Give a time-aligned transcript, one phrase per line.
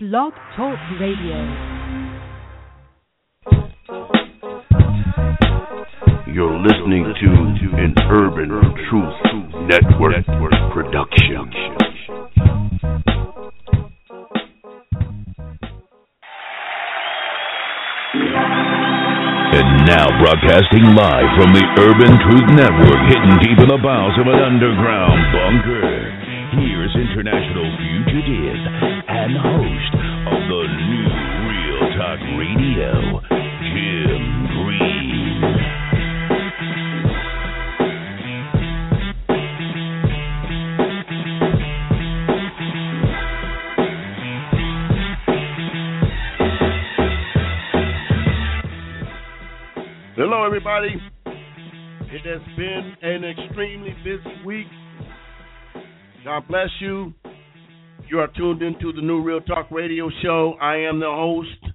[0.00, 1.42] Blog Talk Radio.
[6.32, 7.30] You're listening to
[7.74, 8.48] an Urban
[8.86, 9.18] Truth
[9.66, 10.24] Network
[10.72, 11.50] production.
[19.50, 24.28] And now, broadcasting live from the Urban Truth Network, hidden deep in the bowels of
[24.28, 25.97] an underground bunker.
[26.98, 28.58] International fugitive
[29.06, 29.94] and host
[30.26, 31.06] of the new
[31.46, 33.22] Real Talk Radio,
[33.70, 35.38] Jim Green.
[50.16, 51.00] Hello, everybody.
[52.10, 54.66] It has been an extremely busy week.
[56.38, 57.12] God bless you.
[58.08, 60.54] You are tuned into the new Real Talk Radio show.
[60.60, 61.74] I am the host,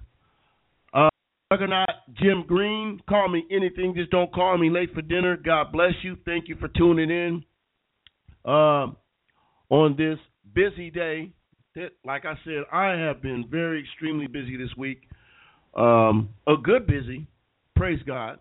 [0.94, 1.10] uh,
[1.52, 2.98] Juggernaut Jim Green.
[3.06, 5.36] Call me anything, just don't call me late for dinner.
[5.36, 6.16] God bless you.
[6.24, 7.44] Thank you for tuning in
[8.46, 8.86] uh,
[9.68, 10.16] on this
[10.54, 11.32] busy day.
[11.74, 15.02] That, like I said, I have been very extremely busy this week.
[15.76, 17.26] Um, a good busy,
[17.76, 18.38] praise God.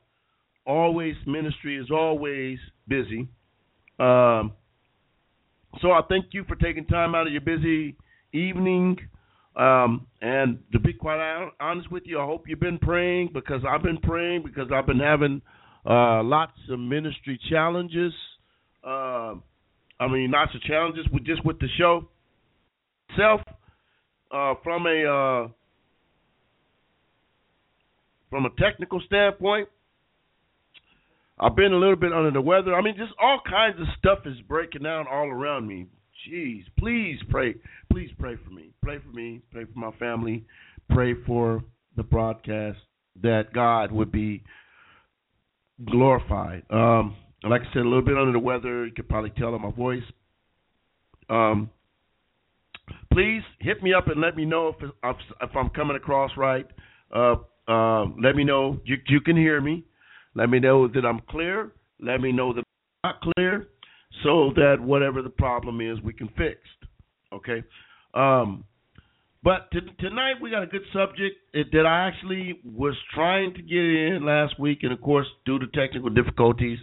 [0.66, 3.28] Always ministry is always busy.
[4.00, 4.54] Um,
[5.82, 7.96] so I thank you for taking time out of your busy
[8.34, 8.98] evening.
[9.56, 13.84] Um, and to be quite honest with you, I hope you've been praying because I've
[13.84, 15.42] been praying because I've been having
[15.86, 18.14] uh, lots of ministry challenges.
[18.84, 19.36] Uh,
[20.00, 22.08] I mean, lots of challenges with just with the show
[23.10, 23.42] itself.
[24.32, 25.48] Uh, from a uh,
[28.32, 29.70] from a technical standpoint,
[31.44, 32.74] I've been a little bit under the weather.
[32.74, 35.88] I mean, just all kinds of stuff is breaking down all around me.
[36.30, 37.56] Jeez, please pray.
[37.92, 38.72] Please pray for me.
[38.82, 39.42] Pray for me.
[39.52, 40.46] Pray for my family.
[40.90, 41.62] Pray for
[41.98, 42.78] the broadcast
[43.22, 44.42] that God would be
[45.86, 46.64] glorified.
[46.70, 48.86] Um, like I said, a little bit under the weather.
[48.86, 50.04] You could probably tell on my voice.
[51.30, 51.70] Um,
[53.12, 54.92] please hit me up and let me know if
[55.42, 56.68] if I'm coming across right.
[57.14, 57.36] Uh,
[57.68, 59.84] uh, let me know you, you can hear me.
[60.36, 61.72] Let me know that I'm clear.
[62.00, 62.64] Let me know that
[63.04, 63.68] I'm not clear,
[64.24, 66.60] so that whatever the problem is, we can fix.
[67.32, 67.64] Okay.
[68.14, 68.64] Um,
[69.44, 73.78] but t- tonight we got a good subject that I actually was trying to get
[73.78, 76.80] in last week, and of course, due to technical difficulties,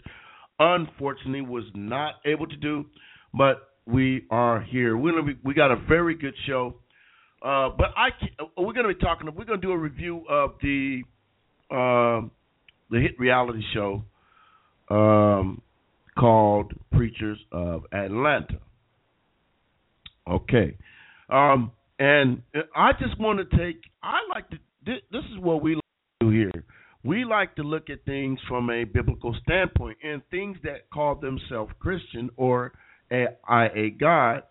[0.59, 2.87] unfortunately was not able to do.
[3.33, 4.97] But we are here.
[4.97, 6.77] We're gonna be, we got a very good show.
[7.43, 8.11] Uh, but I
[8.59, 9.27] we're going to be talking.
[9.35, 11.03] We're going to do a review of the
[11.71, 12.29] uh,
[12.91, 14.05] the hit reality show
[14.91, 15.63] um,
[16.19, 18.59] called Preachers of Atlanta.
[20.29, 20.77] Okay,
[21.29, 22.43] um, and
[22.75, 23.83] I just want to take.
[24.03, 24.59] I like to.
[24.85, 25.83] This, is what we like
[26.21, 26.65] do here.
[27.03, 31.73] We like to look at things from a biblical standpoint, and things that call themselves
[31.81, 32.73] Christian or
[33.11, 34.43] a, a God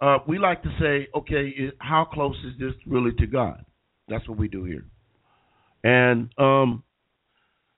[0.00, 3.64] uh, we like to say, okay, how close is this really to God?
[4.08, 4.84] That's what we do here,
[5.82, 6.82] and um,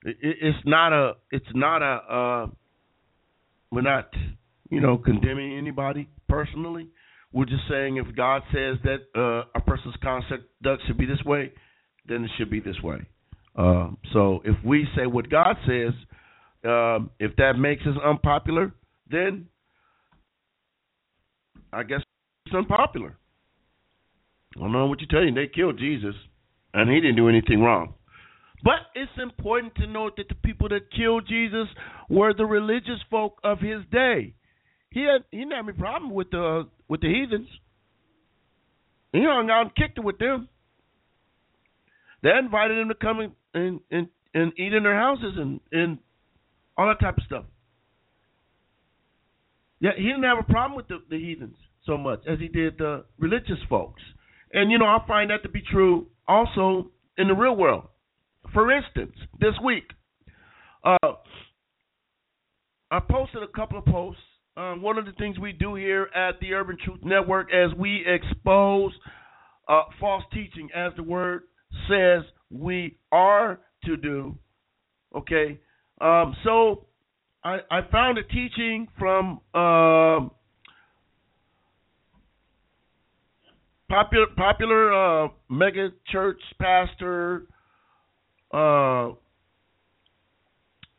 [0.07, 2.47] it, it's not a, it's not a, uh,
[3.71, 4.09] we're not,
[4.71, 6.89] you know, condemning anybody personally.
[7.33, 11.53] We're just saying if God says that uh, a person's conduct should be this way,
[12.09, 12.99] then it should be this way.
[13.57, 15.93] Um, so if we say what God says,
[16.65, 18.73] um, if that makes us unpopular,
[19.11, 19.47] then
[21.73, 22.01] I guess
[22.47, 23.17] it's unpopular.
[24.57, 25.35] I don't know what you tell you.
[25.35, 26.15] They killed Jesus,
[26.73, 27.95] and he didn't do anything wrong.
[28.63, 31.69] But it's important to note that the people that killed Jesus
[32.09, 34.35] were the religious folk of his day.
[34.91, 37.49] He had he didn't have any problem with the with the heathens.
[39.13, 40.49] He hung out and kicked it with them.
[42.23, 45.99] They invited him to come and and, and, and eat in their houses and, and
[46.77, 47.45] all that type of stuff.
[49.81, 52.79] Yeah, he didn't have a problem with the, the heathens so much as he did
[52.79, 54.03] the religious folks.
[54.53, 57.89] And you know, I find that to be true also in the real world.
[58.53, 59.85] For instance, this week,
[60.85, 61.13] uh,
[62.91, 64.23] I posted a couple of posts.
[64.57, 68.05] Um, one of the things we do here at the Urban Truth Network as we
[68.07, 68.93] expose
[69.69, 71.43] uh, false teaching, as the word
[71.89, 74.39] says we are to do.
[75.15, 75.61] Okay,
[76.01, 76.87] um, so
[77.45, 80.29] I, I, found a teaching from uh,
[83.89, 87.47] popular popular uh, mega church pastor.
[88.53, 89.11] Uh,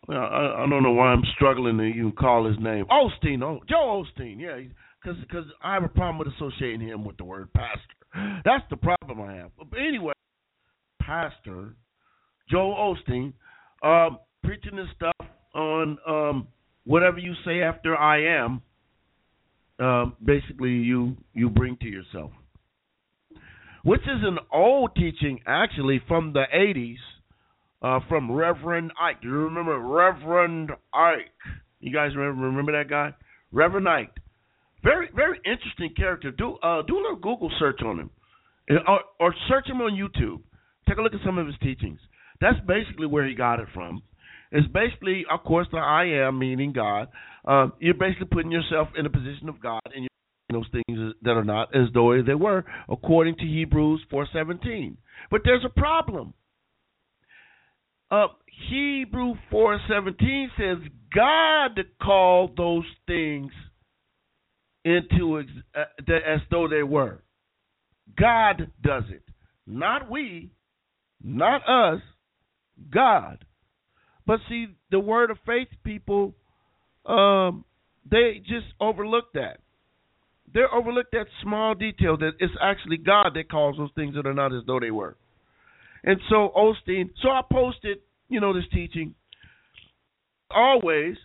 [0.10, 2.86] I, I don't know why I'm struggling to even call his name.
[2.86, 4.60] Osteen, oh, Joel Osteen, yeah,
[5.02, 8.42] because because I have a problem with associating him with the word pastor.
[8.46, 9.52] That's the problem I have.
[9.58, 10.14] But anyway,
[11.02, 11.76] Pastor
[12.50, 13.34] Joel Osteen
[13.84, 16.48] um, preaching this stuff on um,
[16.86, 18.62] whatever you say after I am.
[19.80, 22.32] Um, basically, you you bring to yourself,
[23.84, 26.96] which is an old teaching actually from the '80s,
[27.88, 29.22] uh, from Reverend Ike.
[29.22, 31.32] Do you remember Reverend Ike?
[31.80, 33.14] You guys remember remember that guy,
[33.52, 34.12] Reverend Ike?
[34.84, 36.32] Very very interesting character.
[36.32, 38.10] Do uh, do a little Google search on him,
[38.88, 40.42] or, or search him on YouTube.
[40.88, 42.00] Take a look at some of his teachings.
[42.42, 44.02] That's basically where he got it from.
[44.52, 47.10] It's basically, of course, the I am meaning God.
[47.46, 51.32] Uh, you're basically putting yourself in a position of God, and you're those things that
[51.32, 54.98] are not as though they were, according to Hebrews 4:17.
[55.30, 56.34] But there's a problem.
[58.10, 58.28] Uh,
[58.70, 60.78] Hebrew 4:17 says
[61.14, 63.52] God called those things
[64.86, 67.22] into ex- uh, as though they were.
[68.18, 69.24] God does it,
[69.66, 70.52] not we,
[71.22, 72.02] not us.
[72.90, 73.44] God.
[74.26, 76.36] But see, the word of faith people,
[77.06, 77.66] um,
[78.10, 79.60] they just overlook that.
[80.54, 84.34] They overlook that small detail that it's actually God that calls those things that are
[84.34, 85.18] not as though they were.
[86.08, 87.98] And so Osteen, so I posted,
[88.30, 89.14] you know, this teaching.
[90.50, 91.18] Always,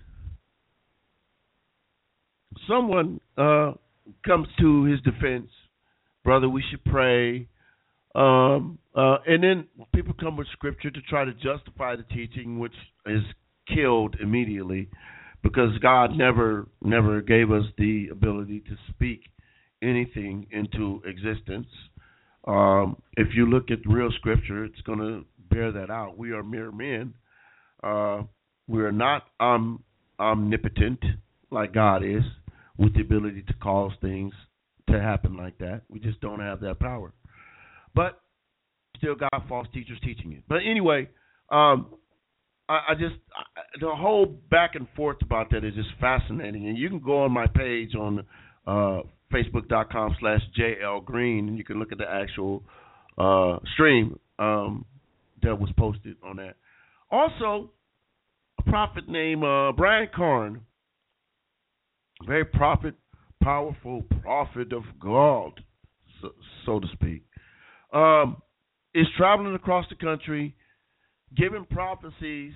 [2.68, 3.74] someone uh,
[4.26, 5.46] comes to his defense,
[6.24, 6.48] brother.
[6.48, 7.46] We should pray.
[8.16, 12.74] Um, uh, and then people come with scripture to try to justify the teaching, which
[13.06, 13.22] is
[13.72, 14.88] killed immediately,
[15.44, 19.20] because God never never gave us the ability to speak
[19.80, 21.68] anything into existence.
[22.46, 25.24] Um, if you look at real scripture, it's going to
[25.54, 26.18] bear that out.
[26.18, 27.14] We are mere men.
[27.82, 28.22] Uh,
[28.68, 29.82] we are not um,
[30.18, 31.00] omnipotent
[31.50, 32.22] like God is,
[32.78, 34.32] with the ability to cause things
[34.88, 35.82] to happen like that.
[35.88, 37.12] We just don't have that power.
[37.94, 38.20] But
[38.96, 40.42] still got false teachers teaching it.
[40.48, 41.08] But anyway,
[41.50, 41.86] um,
[42.68, 46.68] I, I just I, the whole back and forth about that is just fascinating.
[46.68, 48.24] And you can go on my page on
[48.66, 49.00] uh,
[49.32, 52.62] Facebook.com slash JL Green and you can look at the actual
[53.18, 54.84] uh, stream um,
[55.42, 56.54] that was posted on that.
[57.10, 57.70] Also,
[58.58, 60.60] a prophet named uh, Brian Carn,
[62.26, 62.94] very prophet,
[63.42, 65.60] powerful prophet of God,
[66.20, 66.30] so,
[66.64, 67.22] so to speak
[67.92, 68.40] um,
[68.94, 70.54] is traveling across the country,
[71.36, 72.52] giving prophecies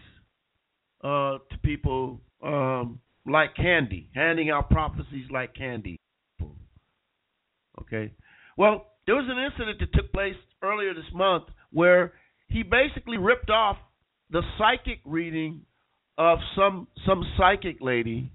[1.04, 5.98] uh, to people um, like candy, handing out prophecies like candy.
[7.80, 8.12] Okay.
[8.56, 12.14] Well, there was an incident that took place earlier this month where
[12.48, 13.76] he basically ripped off
[14.30, 15.62] the psychic reading
[16.18, 18.32] of some some psychic lady,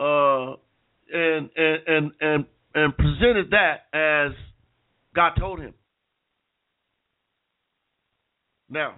[0.00, 0.54] uh,
[1.12, 2.44] and and and and
[2.74, 4.32] and presented that as
[5.14, 5.74] God told him.
[8.68, 8.94] Now,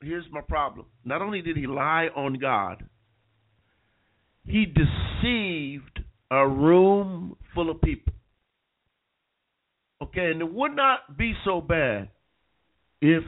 [0.00, 0.86] here's my problem.
[1.04, 2.84] Not only did he lie on God,
[4.46, 6.00] he deceived
[6.30, 8.12] a room full of people.
[10.02, 12.10] Okay, and it would not be so bad
[13.00, 13.24] if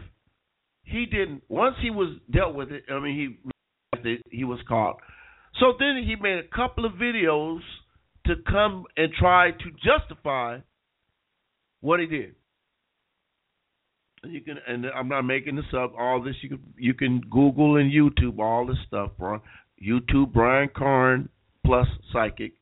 [0.84, 1.42] he didn't.
[1.48, 3.40] Once he was dealt with it, I mean,
[4.04, 4.96] he he was caught.
[5.58, 7.60] So then he made a couple of videos
[8.26, 10.58] to come and try to justify
[11.80, 12.34] what he did
[14.22, 15.94] And you can and I'm not making this up.
[15.98, 19.40] All this you can you can Google and YouTube all this stuff, bro.
[19.82, 21.28] YouTube Brian Carn
[21.66, 22.54] plus psychic.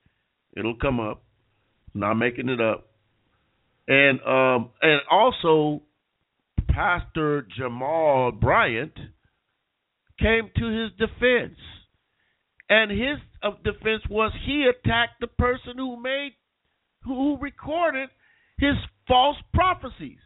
[0.57, 1.23] It'll come up.
[1.95, 2.88] not making it up.
[3.89, 5.83] And um and also
[6.69, 8.93] Pastor Jamal Bryant
[10.21, 11.59] came to his defense.
[12.71, 16.33] And his uh, defense was he attacked the person who made
[17.03, 18.11] who recorded
[18.59, 18.75] his
[19.07, 20.19] false prophecies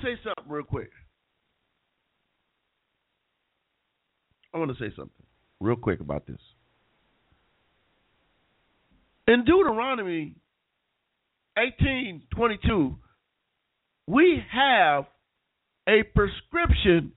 [0.00, 0.90] say something real quick.
[4.54, 5.26] I want to say something
[5.60, 6.40] real quick about this.
[9.28, 10.36] In Deuteronomy
[11.60, 12.96] 18:22,
[14.06, 15.04] we have
[15.88, 17.12] a prescription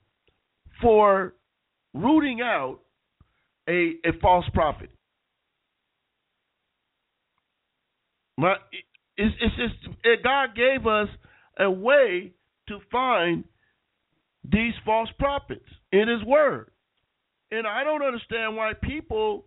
[0.82, 1.34] for
[1.94, 2.80] rooting out
[3.68, 4.90] a, a false prophet.
[8.38, 8.56] My,
[9.16, 11.08] it's, it's just it, God gave us
[11.60, 12.32] a way
[12.68, 13.44] to find
[14.44, 16.72] these false prophets in his word.
[17.52, 19.46] And I don't understand why people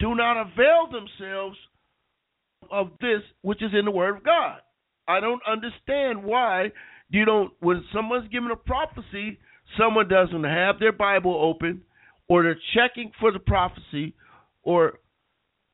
[0.00, 1.56] do not avail themselves
[2.70, 4.58] of this which is in the word of God.
[5.06, 6.72] I don't understand why
[7.10, 9.38] you don't when someone's given a prophecy,
[9.78, 11.82] someone doesn't have their Bible open
[12.28, 14.14] or they're checking for the prophecy
[14.62, 15.00] or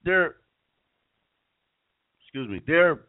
[0.05, 0.37] they're
[2.23, 3.01] excuse me, they're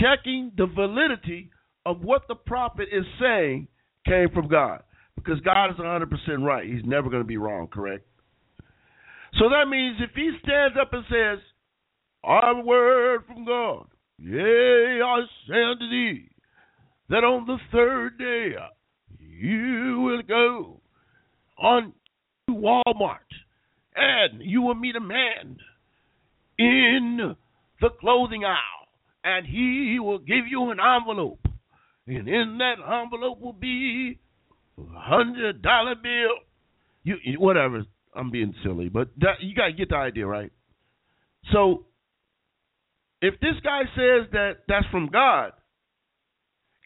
[0.00, 1.50] checking the validity
[1.86, 3.68] of what the prophet is saying
[4.06, 4.82] came from God.
[5.14, 6.06] Because God is 100%
[6.44, 6.66] right.
[6.66, 8.06] He's never going to be wrong, correct?
[9.38, 11.38] So that means if he stands up and says,
[12.24, 13.86] I have a word from God,
[14.18, 16.28] yea, I say unto thee,
[17.08, 18.54] that on the third day
[19.18, 20.80] you will go
[21.58, 21.92] on
[22.48, 23.18] to Walmart
[23.94, 25.56] and you will meet a man
[26.58, 27.34] in
[27.80, 28.88] the clothing aisle
[29.24, 31.40] and he will give you an envelope.
[32.06, 34.18] And in that envelope will be
[34.78, 36.38] a hundred dollar bill.
[37.04, 37.84] You whatever.
[38.14, 40.50] I'm being silly, but that, you gotta get the idea, right?
[41.52, 41.84] So
[43.20, 45.52] if this guy says that that's from God,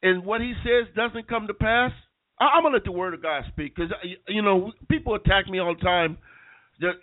[0.03, 1.93] and what he says doesn't come to pass,
[2.41, 5.49] I, am gonna let the word of God speak because uh, you know people attack
[5.49, 6.19] me all the time.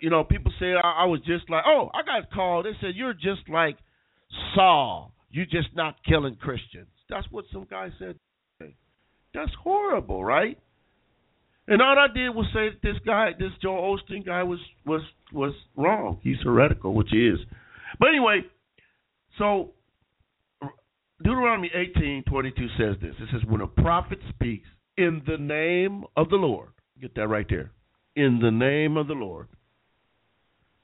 [0.00, 2.66] You know, people say I, I was just like, oh, I got called.
[2.66, 3.78] They said you're just like
[4.54, 5.12] Saul.
[5.30, 6.88] You're just not killing Christians.
[7.08, 8.16] That's what some guy said.
[9.32, 10.58] That's horrible, right?
[11.68, 15.02] And all I did was say that this guy, this Joel Osteen guy, was was
[15.32, 16.18] was wrong.
[16.22, 17.38] He's heretical, which he is.
[17.98, 18.40] But anyway,
[19.38, 19.72] so
[21.22, 23.14] Deuteronomy eighteen twenty two says this.
[23.20, 26.70] It says, "When a prophet speaks in the name of the Lord,
[27.00, 27.72] get that right there.
[28.16, 29.48] In the name of the Lord.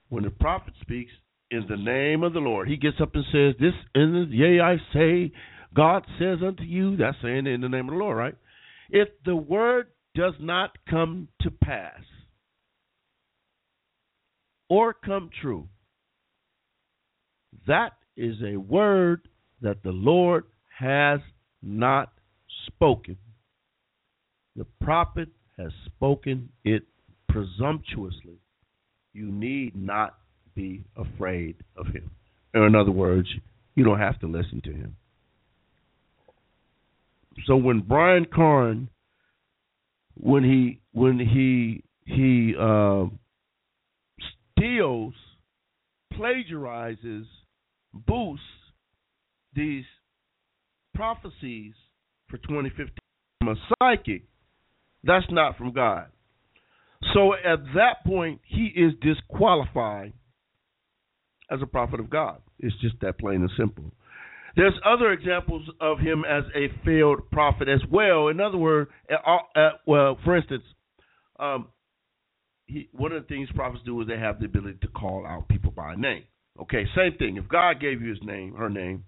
[0.08, 1.10] When a prophet speaks
[1.50, 2.68] in the name of the Lord.
[2.68, 5.32] He gets up and says, This the yea I say,
[5.74, 8.34] God says unto you, that's saying in the name of the Lord, right?
[8.90, 12.00] If the word does not come to pass
[14.68, 15.68] or come true,
[17.66, 19.28] that is a word
[19.62, 20.44] that the Lord
[20.78, 21.20] has
[21.62, 22.12] not
[22.66, 23.16] spoken.
[24.56, 26.82] The prophet has spoken it
[27.28, 28.38] presumptuously.
[29.12, 30.18] You need not
[30.54, 32.10] be afraid of him.
[32.54, 33.28] Or in other words,
[33.74, 34.96] you don't have to listen to him.
[37.46, 38.88] So when Brian Carn,
[40.18, 43.06] when he when he he uh,
[44.56, 45.14] steals,
[46.14, 47.26] plagiarizes,
[48.06, 48.44] boosts
[49.54, 49.84] these
[50.94, 51.74] prophecies
[52.28, 52.88] for 2015
[53.40, 54.24] from a psychic,
[55.04, 56.06] that's not from God.
[57.14, 60.12] So at that point, he is disqualified
[61.50, 62.40] as a prophet of God.
[62.58, 63.84] It's just that plain and simple.
[64.56, 68.28] There's other examples of him as a failed prophet as well.
[68.28, 70.64] In other words, uh, uh, well, for instance,
[71.38, 71.68] um,
[72.64, 75.46] he, one of the things prophets do is they have the ability to call out
[75.48, 76.24] people by name.
[76.60, 77.36] Okay, same thing.
[77.36, 79.04] If God gave you his name, her name,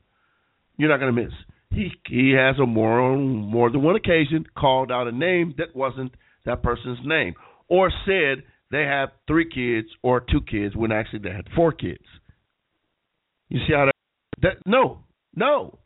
[0.76, 1.32] you're not going to miss.
[1.70, 6.12] He he has a more more than one occasion called out a name that wasn't
[6.46, 7.34] that person's name,
[7.68, 12.04] or said they have three kids or two kids when actually they had four kids.
[13.48, 13.94] You see how that,
[14.42, 15.78] that no, no.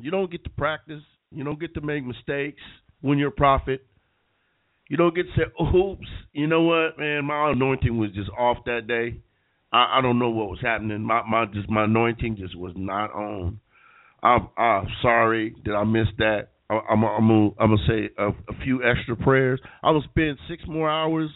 [0.00, 1.02] You don't get to practice.
[1.30, 2.62] You don't get to make mistakes
[3.00, 3.86] when you're a prophet.
[4.88, 7.24] You don't get to say, "Oops, you know what, man?
[7.24, 9.18] My anointing was just off that day.
[9.72, 11.02] I, I don't know what was happening.
[11.02, 13.60] My my just my anointing just was not on.
[14.22, 16.48] I'm, I'm sorry that I missed that.
[16.70, 19.60] I'm I'm gonna, I'm gonna say a, a few extra prayers.
[19.82, 21.30] I will spend six more hours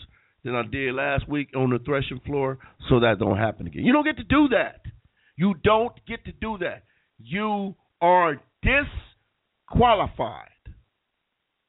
[0.45, 3.85] than I did last week on the threshing floor so that don't happen again.
[3.85, 4.81] You don't get to do that.
[5.37, 6.85] You don't get to do that.
[7.19, 10.49] You are disqualified.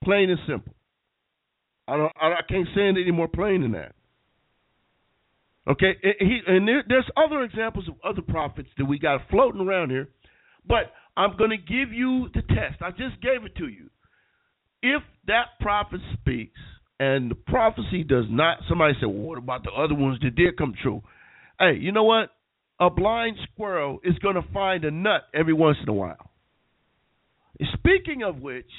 [0.04, 0.74] Plain and simple.
[1.90, 2.12] I don't.
[2.22, 3.94] I can't say it any more plain than that.
[5.68, 9.90] Okay, he, and there, there's other examples of other prophets that we got floating around
[9.90, 10.10] here,
[10.68, 12.82] but I'm going to give you the test.
[12.82, 13.90] I just gave it to you.
[14.82, 16.60] If that prophet speaks
[17.00, 18.60] and the prophecy does not.
[18.68, 21.02] Somebody said, well, "What about the other ones that did come true?"
[21.60, 22.30] Hey, you know what?
[22.80, 26.32] A blind squirrel is going to find a nut every once in a while.
[27.74, 28.70] Speaking of which,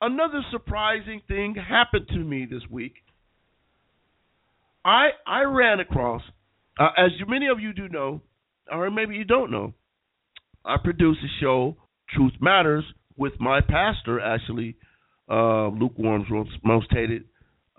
[0.00, 2.94] another surprising thing happened to me this week.
[4.84, 6.22] I I ran across,
[6.78, 8.22] uh, as many of you do know,
[8.70, 9.74] or maybe you don't know,
[10.64, 11.76] I produce a show,
[12.14, 12.84] Truth Matters,
[13.16, 14.76] with my pastor, actually,
[15.28, 16.26] uh, lukewarm's
[16.64, 17.24] most hated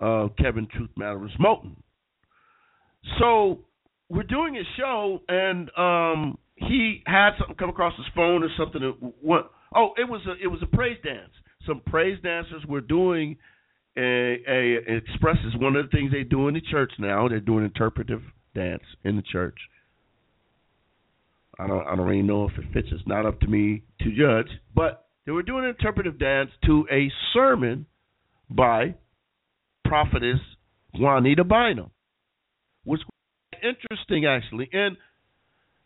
[0.00, 1.76] uh, Kevin Truth Matters Moten.
[3.18, 3.64] So
[4.08, 8.80] we're doing a show, and um, he had something come across his phone or something.
[8.80, 11.32] That went, oh, it was a it was a praise dance.
[11.66, 13.36] Some praise dancers were doing
[13.96, 14.00] a,
[14.48, 17.28] a expresses one of the things they do in the church now.
[17.28, 18.22] They're doing interpretive
[18.54, 19.56] dance in the church.
[21.58, 22.88] I don't I don't really know if it fits.
[22.90, 26.86] It's not up to me to judge, but they were doing an interpretive dance to
[26.90, 27.86] a sermon
[28.50, 28.94] by
[29.84, 30.40] prophetess
[30.98, 31.90] Juanita Bynum,
[32.84, 34.68] which was interesting actually.
[34.72, 34.96] And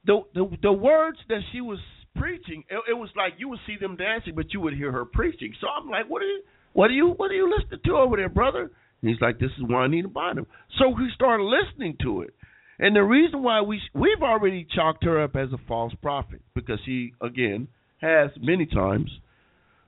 [0.04, 1.80] the the, the words that she was
[2.16, 5.04] preaching, it, it was like you would see them dancing, but you would hear her
[5.04, 5.52] preaching.
[5.61, 6.42] So I'm like, what are you,
[6.73, 8.70] what are you, what are you listening to over there, brother?
[9.02, 10.46] And he's like, this is Juanita Bynum.
[10.78, 12.35] So we started listening to it.
[12.78, 16.78] And the reason why we we've already chalked her up as a false prophet because
[16.85, 17.68] she again
[17.99, 19.11] has many times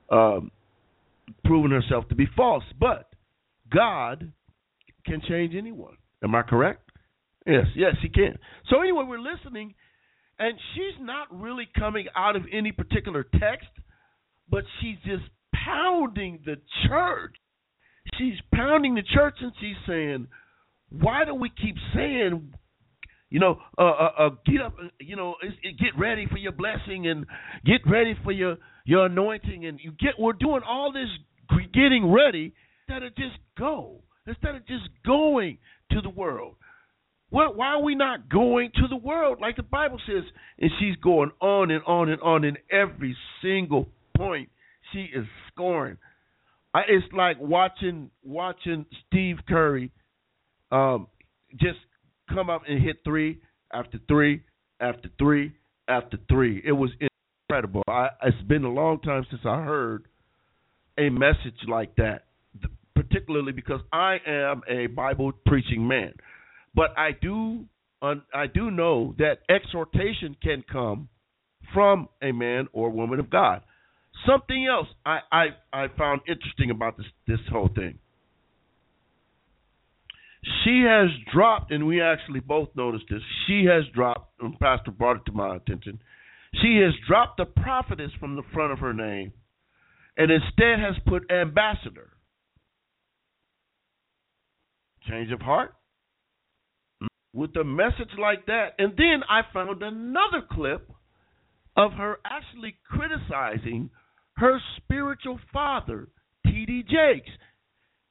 [0.09, 0.51] um,
[1.43, 2.63] proven herself to be false.
[2.79, 3.11] But
[3.71, 4.31] God
[5.05, 5.97] can change anyone.
[6.23, 6.89] Am I correct?
[7.45, 8.37] Yes, yes, He can.
[8.69, 9.75] So anyway, we're listening,
[10.39, 13.67] and she's not really coming out of any particular text,
[14.49, 16.55] but she's just pounding the
[16.87, 17.35] church.
[18.17, 20.27] She's pounding the church, and she's saying,
[20.89, 22.53] "Why do we keep saying
[23.29, 27.25] you know, uh, uh, uh, get up, you know, get ready for your blessing and
[27.63, 30.15] get ready for your your anointing, and you get.
[30.17, 31.09] We're doing all this
[31.73, 32.53] getting ready
[32.87, 35.59] instead of just go, instead of just going
[35.91, 36.55] to the world.
[37.31, 40.23] Well, why are we not going to the world like the Bible says?
[40.59, 44.49] And she's going on and on and on in every single point.
[44.91, 45.97] She is scoring.
[46.73, 49.91] I, it's like watching watching Steve Curry
[50.71, 51.07] um,
[51.59, 51.79] just
[52.33, 53.39] come up and hit three
[53.71, 54.43] after three
[54.79, 55.53] after three
[55.87, 56.61] after three.
[56.65, 56.91] It was
[57.49, 57.83] incredible.
[57.87, 60.05] I, it's been a long time since I heard
[60.97, 62.25] a message like that,
[62.95, 66.13] particularly because I am a Bible preaching man.
[66.75, 67.65] But I do
[68.01, 71.09] I do know that exhortation can come
[71.73, 73.61] from a man or woman of God.
[74.25, 77.99] Something else I, I, I found interesting about this this whole thing.
[80.63, 83.21] She has dropped, and we actually both noticed this.
[83.45, 85.99] She has dropped, and Pastor brought it to my attention.
[86.61, 89.33] She has dropped the prophetess from the front of her name
[90.19, 92.09] and instead has put ambassador.
[95.07, 95.73] Change of heart?
[97.33, 98.69] With a message like that.
[98.77, 100.89] And then I found another clip
[101.77, 103.89] of her actually criticizing
[104.37, 106.07] her spiritual father,
[106.45, 106.83] T.D.
[106.83, 107.29] Jakes.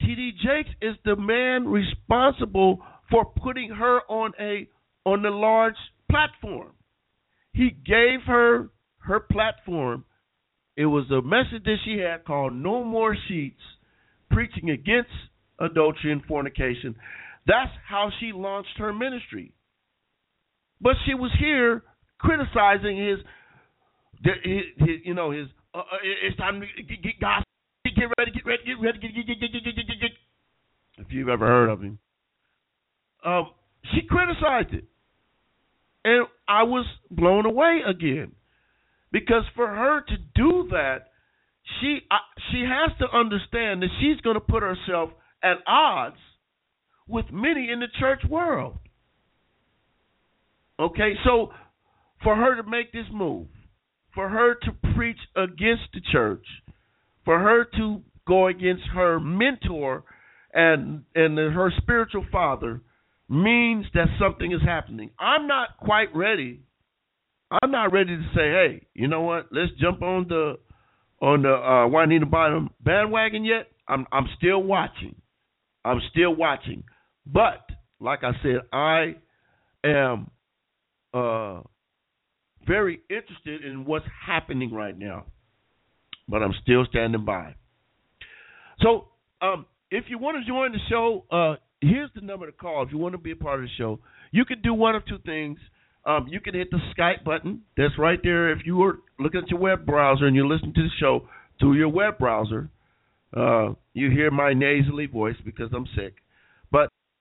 [0.01, 0.33] T.D.
[0.43, 2.79] Jakes is the man responsible
[3.11, 4.69] for putting her on a
[5.05, 5.75] on the large
[6.11, 6.73] platform.
[7.53, 10.05] He gave her her platform.
[10.77, 13.61] It was a message that she had called "No More Sheets,"
[14.31, 15.11] preaching against
[15.59, 16.95] adultery and fornication.
[17.49, 19.55] That's how she launched her ministry.
[20.81, 21.83] But she was here
[22.19, 23.19] criticizing his,
[24.23, 25.49] his, his you know, his.
[25.75, 25.83] Uh,
[26.23, 27.45] it's time to get gospel
[27.85, 30.11] get ready, get ready, get ready, get, get, get, get, get, get, get.
[30.99, 31.99] If you've ever heard of him,
[33.25, 33.51] um,
[33.93, 34.85] she criticized it,
[36.05, 38.33] and I was blown away again,
[39.13, 41.09] because for her to do that,
[41.81, 42.17] she uh,
[42.51, 45.11] she has to understand that she's going to put herself
[45.43, 46.17] at odds
[47.09, 48.79] with many in the church world.
[50.81, 51.51] Okay, so
[52.23, 53.49] for her to make this move,
[54.15, 56.45] for her to preach against the church,
[57.25, 60.05] for her to go against her mentor
[60.53, 62.83] and and her spiritual father
[63.29, 65.11] means that something is happening.
[65.19, 66.63] I'm not quite ready.
[67.51, 69.47] I'm not ready to say, hey, you know what?
[69.51, 70.59] Let's jump on the
[71.21, 73.67] on the uh, Juanita Bynum bandwagon yet.
[73.87, 75.17] I'm I'm still watching.
[75.85, 76.85] I'm still watching.
[77.33, 77.69] But
[78.01, 79.17] like I said, I
[79.85, 80.31] am
[81.15, 81.61] uh,
[82.67, 85.27] very interested in what's happening right now
[86.29, 87.55] but I'm still standing by.
[88.81, 89.09] So,
[89.41, 92.83] um, if you want to join the show, uh, here's the number to call.
[92.85, 95.07] If you want to be a part of the show, you can do one of
[95.07, 95.59] two things.
[96.05, 97.63] Um, you can hit the Skype button.
[97.77, 98.51] That's right there.
[98.53, 101.75] If you are looking at your web browser and you're listening to the show through
[101.75, 102.69] your web browser,
[103.35, 106.15] uh, you hear my nasally voice because I'm sick.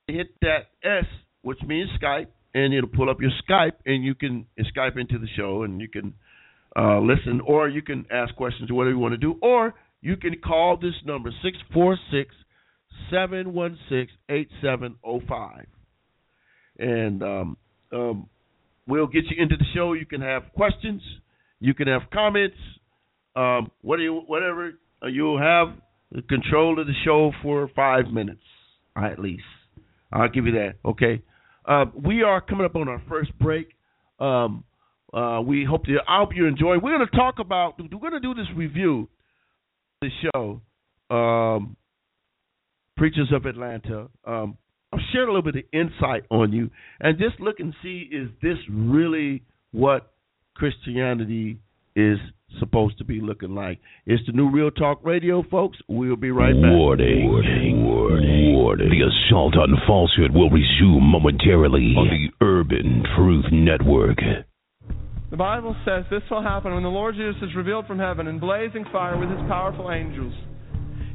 [0.07, 1.05] Hit that S,
[1.41, 5.27] which means Skype, and it'll pull up your Skype, and you can Skype into the
[5.35, 6.13] show, and you can
[6.77, 10.15] uh, listen, or you can ask questions or whatever you want to do, or you
[10.15, 12.33] can call this number six four six
[13.11, 15.65] seven one six eight seven zero five,
[16.79, 17.57] And um,
[17.91, 18.29] um,
[18.87, 19.93] we'll get you into the show.
[19.93, 21.01] You can have questions,
[21.59, 22.57] you can have comments,
[23.35, 24.73] um, what you, whatever.
[25.01, 25.75] Uh, you'll have
[26.11, 28.41] the control of the show for five minutes,
[28.95, 29.43] at least.
[30.11, 31.21] I'll give you that, okay?
[31.65, 33.69] Uh, we are coming up on our first break.
[34.19, 34.63] Um,
[35.13, 35.97] uh, we hope to.
[36.07, 36.77] I hope you enjoy.
[36.77, 37.79] We're going to talk about.
[37.79, 39.09] We're going to do this review,
[40.01, 40.61] the show,
[41.13, 41.75] um,
[42.95, 44.07] preachers of Atlanta.
[44.25, 44.57] Um,
[44.91, 48.29] I'll share a little bit of insight on you, and just look and see is
[48.41, 50.13] this really what
[50.55, 51.59] Christianity
[51.95, 52.17] is
[52.59, 53.79] supposed to be looking like.
[54.05, 55.77] It's the new Real Talk Radio, folks.
[55.87, 56.71] We'll be right back.
[56.71, 57.29] Warning.
[57.29, 57.85] Warning.
[57.85, 58.55] Warning.
[58.55, 58.89] Warning.
[58.89, 64.17] The assault on falsehood will resume momentarily on the Urban Truth Network.
[65.29, 68.39] The Bible says this will happen when the Lord Jesus is revealed from heaven in
[68.39, 70.33] blazing fire with his powerful angels.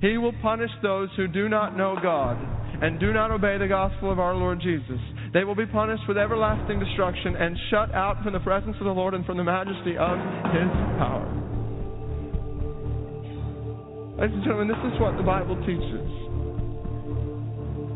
[0.03, 2.37] He will punish those who do not know God
[2.83, 4.99] and do not obey the gospel of our Lord Jesus.
[5.33, 8.93] They will be punished with everlasting destruction and shut out from the presence of the
[8.93, 10.19] Lord and from the majesty of
[10.51, 10.67] his
[10.99, 11.23] power.
[14.19, 16.11] Ladies and gentlemen, this is what the Bible teaches.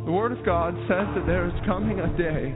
[0.06, 2.54] The Word of God says that there is coming a day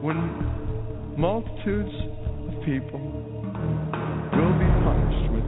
[0.00, 1.90] when multitudes
[2.46, 3.33] of people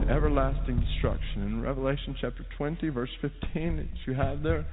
[0.09, 1.43] everlasting destruction.
[1.43, 4.65] In Revelation chapter 20, verse 15, that you have there,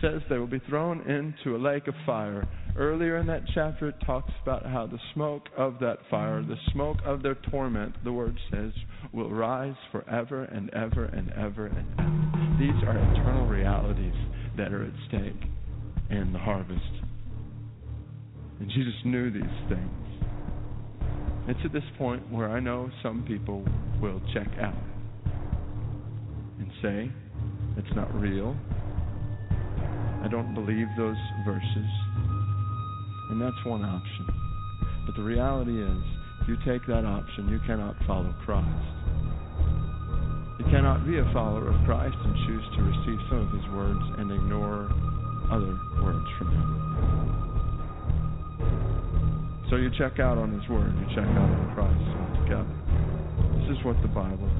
[0.00, 2.46] says they will be thrown into a lake of fire.
[2.76, 6.98] Earlier in that chapter, it talks about how the smoke of that fire, the smoke
[7.04, 8.72] of their torment, the word says,
[9.12, 12.58] will rise forever and ever and ever and ever.
[12.58, 14.14] These are eternal realities
[14.56, 15.48] that are at stake
[16.10, 16.80] in the harvest.
[18.60, 20.21] And Jesus knew these things.
[21.48, 23.64] It's at this point where I know some people
[24.00, 24.76] will check out
[26.58, 27.10] and say,
[27.76, 28.56] it's not real.
[30.22, 31.90] I don't believe those verses.
[33.30, 34.26] And that's one option.
[35.04, 36.02] But the reality is,
[36.42, 38.68] if you take that option, you cannot follow Christ.
[40.60, 44.04] You cannot be a follower of Christ and choose to receive some of his words
[44.18, 44.86] and ignore
[45.50, 47.21] other words from him.
[49.72, 52.76] So you check out on his word, you check out on Christ altogether.
[53.56, 54.52] This is what the Bible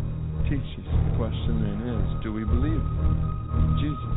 [0.49, 0.89] teaches.
[0.89, 2.81] The question then is do we believe
[3.77, 4.17] Jesus?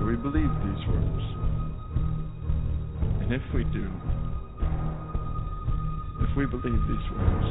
[0.00, 1.24] Do we believe these words?
[3.20, 3.84] And if we do,
[6.24, 7.48] if we believe these words,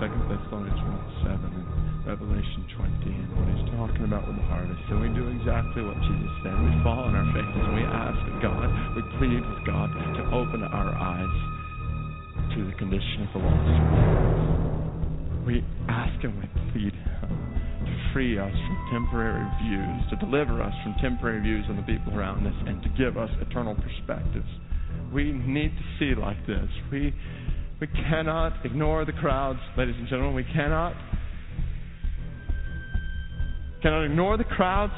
[0.00, 1.75] 2 Thessalonians 1 7 and
[2.06, 5.98] Revelation 20, and when he's talking about with the harvest, then we do exactly what
[6.06, 6.54] Jesus said.
[6.54, 10.62] We fall on our faces and we ask God, we plead with God to open
[10.62, 11.36] our eyes
[12.54, 13.74] to the condition of the lost.
[15.50, 17.34] We ask Him, we plead Him
[17.90, 22.14] to free us from temporary views, to deliver us from temporary views on the people
[22.14, 24.46] around us, and to give us eternal perspectives.
[25.10, 26.70] We need to see like this.
[26.94, 27.10] We
[27.80, 30.34] we cannot ignore the crowds, ladies and gentlemen.
[30.34, 30.94] We cannot
[33.82, 34.92] cannot ignore the crowds,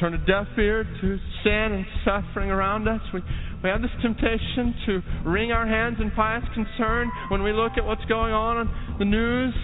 [0.00, 3.00] turn a deaf ear to sin and suffering around us.
[3.14, 3.20] We,
[3.62, 7.84] we have this temptation to wring our hands in pious concern when we look at
[7.84, 9.54] what's going on on the news.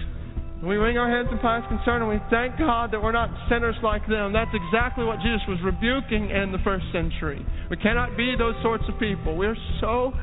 [0.63, 3.75] We wring our hands in pious concern and we thank God that we're not sinners
[3.83, 4.31] like them.
[4.31, 7.45] That's exactly what Jesus was rebuking in the first century.
[7.69, 9.35] We cannot be those sorts of people.
[9.35, 10.13] We're so,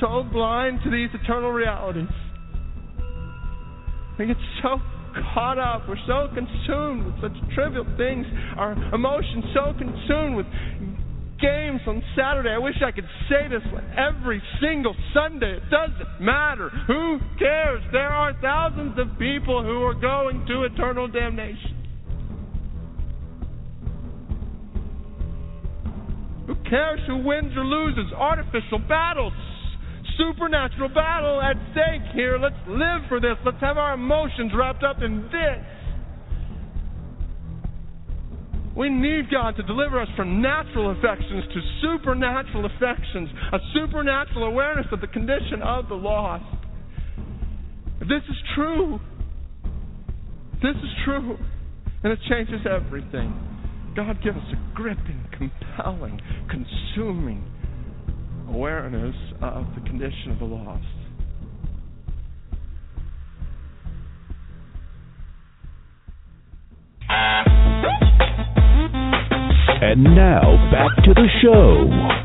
[0.00, 2.08] so blind to these eternal realities.
[4.18, 4.80] We get so
[5.34, 5.88] caught up.
[5.88, 8.26] We're so consumed with such trivial things.
[8.56, 10.46] Our emotions so consumed with
[11.40, 12.50] games on Saturday.
[12.50, 13.62] I wish I could say this
[13.96, 15.58] every single Sunday.
[15.58, 16.70] It doesn't matter.
[16.86, 17.82] Who cares?
[17.90, 21.78] There are thousands of people who are going to eternal damnation.
[26.46, 28.12] Who cares who wins or loses?
[28.12, 29.32] Artificial battles
[30.16, 32.38] supernatural battle at stake here.
[32.38, 33.36] Let's live for this.
[33.44, 35.64] Let's have our emotions wrapped up in this.
[38.76, 44.86] We need God to deliver us from natural affections to supernatural affections, a supernatural awareness
[44.92, 46.44] of the condition of the lost.
[48.00, 48.98] If this is true,
[50.62, 51.36] this is true,
[52.02, 53.34] and it changes everything.
[53.94, 57.44] God give us a gripping, compelling, consuming
[58.54, 60.84] awareness of the condition of the lost.
[69.84, 72.21] And now back to the show.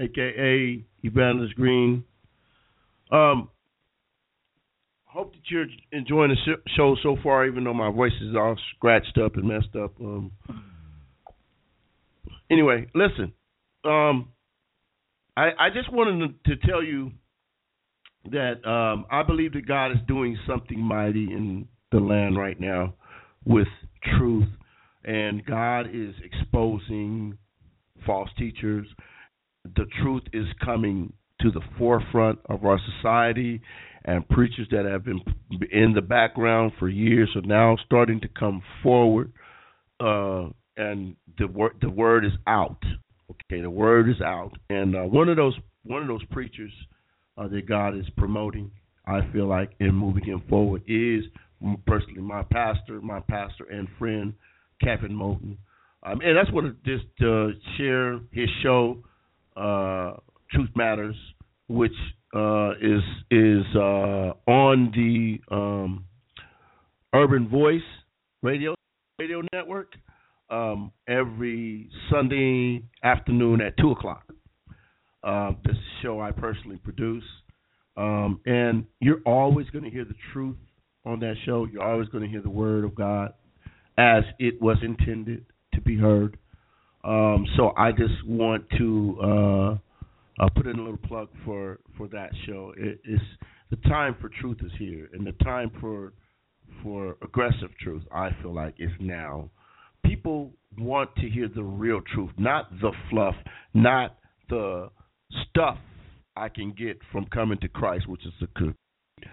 [0.00, 2.04] Aka Evangelist Green.
[3.12, 3.48] Um,
[5.04, 9.18] hope that you're enjoying the show so far, even though my voice is all scratched
[9.18, 9.92] up and messed up.
[10.00, 10.32] Um,
[12.50, 13.32] anyway, listen.
[13.84, 14.28] Um,
[15.36, 17.12] I, I just wanted to, tell you
[18.30, 22.94] that um, I believe that God is doing something mighty in the land right now
[23.44, 23.68] with
[24.18, 24.48] truth
[25.04, 27.38] and God is exposing
[28.04, 28.86] false teachers.
[29.64, 33.60] The truth is coming to the forefront of our society,
[34.04, 35.20] and preachers that have been
[35.70, 39.32] in the background for years are now starting to come forward,
[40.00, 42.82] uh, and the word the word is out.
[43.30, 46.72] Okay, the word is out, and uh, one of those one of those preachers
[47.36, 48.70] uh, that God is promoting,
[49.06, 51.24] I feel like, in moving him forward is
[51.86, 54.32] personally my pastor, my pastor and friend,
[54.82, 55.56] Kevin Moten.
[56.02, 58.98] Um, and that's what just uh, share his show,
[59.60, 60.14] uh,
[60.50, 61.16] Truth Matters,
[61.68, 61.92] which
[62.34, 66.04] uh, is is uh, on the um,
[67.14, 67.82] Urban Voice
[68.42, 68.74] Radio
[69.18, 69.92] Radio Network
[70.48, 74.24] um, every Sunday afternoon at two o'clock.
[75.22, 77.24] Uh, this show I personally produce,
[77.96, 80.56] um, and you're always going to hear the truth
[81.04, 81.66] on that show.
[81.70, 83.34] You're always going to hear the word of God
[83.98, 85.44] as it was intended
[85.74, 86.38] to be heard.
[87.02, 92.08] Um, so I just want to uh, uh, put in a little plug for for
[92.08, 92.74] that show.
[92.76, 93.22] It, it's
[93.70, 96.12] the time for truth is here, and the time for
[96.82, 98.02] for aggressive truth.
[98.12, 99.50] I feel like is now.
[100.04, 103.34] People want to hear the real truth, not the fluff,
[103.74, 104.16] not
[104.48, 104.90] the
[105.48, 105.78] stuff
[106.36, 109.26] I can get from coming to Christ, which is a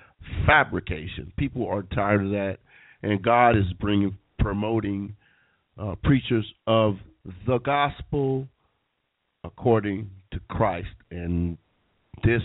[0.45, 1.31] fabrication.
[1.37, 2.57] People are tired of that,
[3.03, 5.15] and God is bringing promoting
[5.77, 6.95] uh, preachers of
[7.45, 8.47] the gospel
[9.43, 11.57] according to Christ, and
[12.23, 12.41] this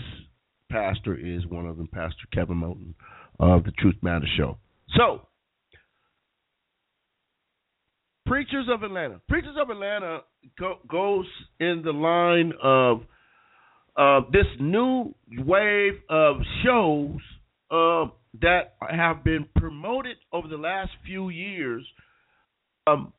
[0.71, 2.93] pastor is one of them, Pastor Kevin Moten
[3.39, 4.57] of the Truth Matter Show.
[4.95, 5.21] So,
[8.25, 9.19] Preachers of Atlanta.
[9.27, 10.21] Preachers of Atlanta
[10.57, 11.25] go, goes
[11.59, 13.01] in the line of
[13.97, 17.17] uh, this new wave of shows
[17.69, 18.05] uh,
[18.41, 21.85] that have been promoted over the last few years
[22.87, 23.13] um,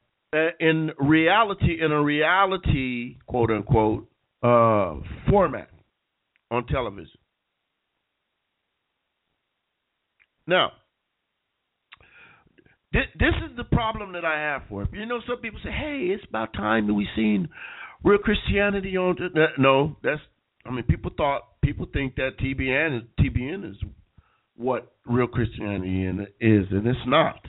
[0.61, 4.09] in reality, in a reality, quote unquote,
[4.43, 4.97] uh,
[5.31, 5.71] format
[6.51, 7.19] on television.
[10.47, 10.73] Now,
[12.93, 14.89] this, this is the problem that I have for it.
[14.93, 17.49] You know, some people say, "Hey, it's about time that we seen
[18.05, 19.17] real Christianity on."
[19.59, 20.21] No, that's.
[20.67, 23.77] I mean, people thought people think that TBN is TBN is
[24.57, 26.05] what real Christianity
[26.41, 27.41] is, and it's not.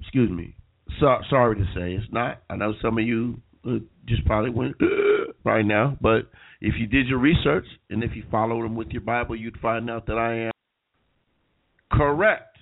[0.00, 0.56] Excuse me.
[0.98, 2.42] So, sorry to say, it's not.
[2.50, 4.76] I know some of you uh, just probably went
[5.44, 9.02] right now, but if you did your research and if you followed them with your
[9.02, 10.52] Bible, you'd find out that I am
[11.92, 12.56] correct.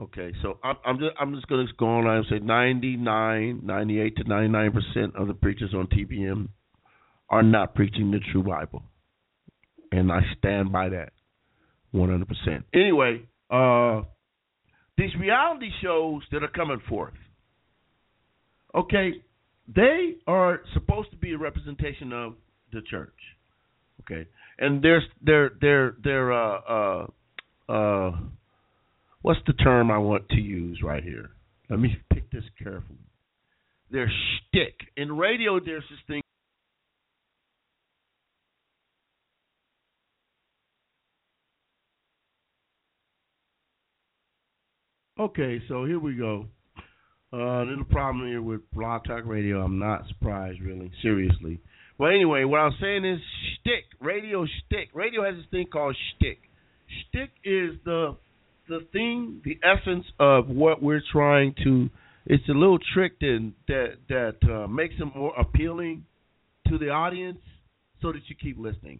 [0.00, 4.16] Okay, so I'm, I'm just I'm just going to go on and say 99, 98
[4.16, 6.48] to 99 percent of the preachers on TBN
[7.28, 8.82] are not preaching the true Bible,
[9.92, 11.12] and I stand by that
[11.92, 12.64] 100 percent.
[12.74, 14.02] Anyway, uh,
[14.98, 17.14] these reality shows that are coming forth,
[18.74, 19.12] okay,
[19.74, 22.34] they are supposed to be a representation of
[22.72, 23.14] the church,
[24.00, 24.26] okay,
[24.58, 27.06] and there's they're they're they're uh uh
[27.72, 28.12] uh
[29.22, 31.30] what's the term I want to use right here?
[31.70, 32.98] Let me pick this carefully.
[33.90, 35.60] Their shtick in radio.
[35.60, 36.22] There's this thing.
[45.22, 46.46] Okay, so here we go.
[47.32, 49.60] Uh, little problem here with Blog Talk Radio.
[49.60, 51.60] I'm not surprised, really, seriously.
[51.96, 53.20] Well, anyway, what I'm saying is
[53.54, 54.88] shtick, radio shtick.
[54.92, 56.40] Radio has this thing called shtick.
[56.88, 58.16] Shtick is the
[58.68, 61.88] the thing, the essence of what we're trying to.
[62.26, 66.04] It's a little trick that that that uh, makes it more appealing
[66.66, 67.38] to the audience,
[68.00, 68.98] so that you keep listening.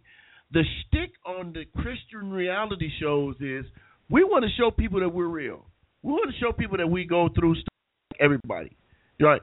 [0.53, 3.65] The shtick on the Christian reality shows is
[4.09, 5.65] we want to show people that we're real.
[6.03, 7.73] We want to show people that we go through stuff
[8.11, 8.75] like everybody,
[9.19, 9.41] right?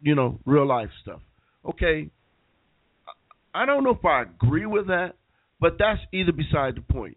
[0.00, 1.20] You know, real life stuff.
[1.68, 2.10] Okay,
[3.54, 5.14] I don't know if I agree with that,
[5.58, 7.16] but that's either beside the point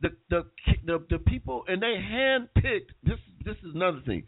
[0.00, 0.44] the the
[0.84, 4.24] the, the people and they handpicked this this is another thing.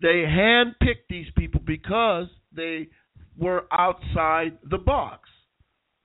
[0.00, 2.88] They handpicked these people because they
[3.36, 5.28] were outside the box.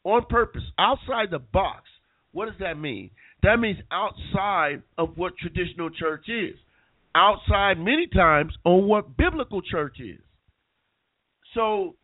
[0.04, 0.64] On purpose.
[0.78, 1.84] Outside the box.
[2.32, 3.12] What does that mean?
[3.44, 6.56] That means outside of what traditional church is.
[7.16, 10.20] Outside many times on what biblical church is.
[11.54, 11.96] So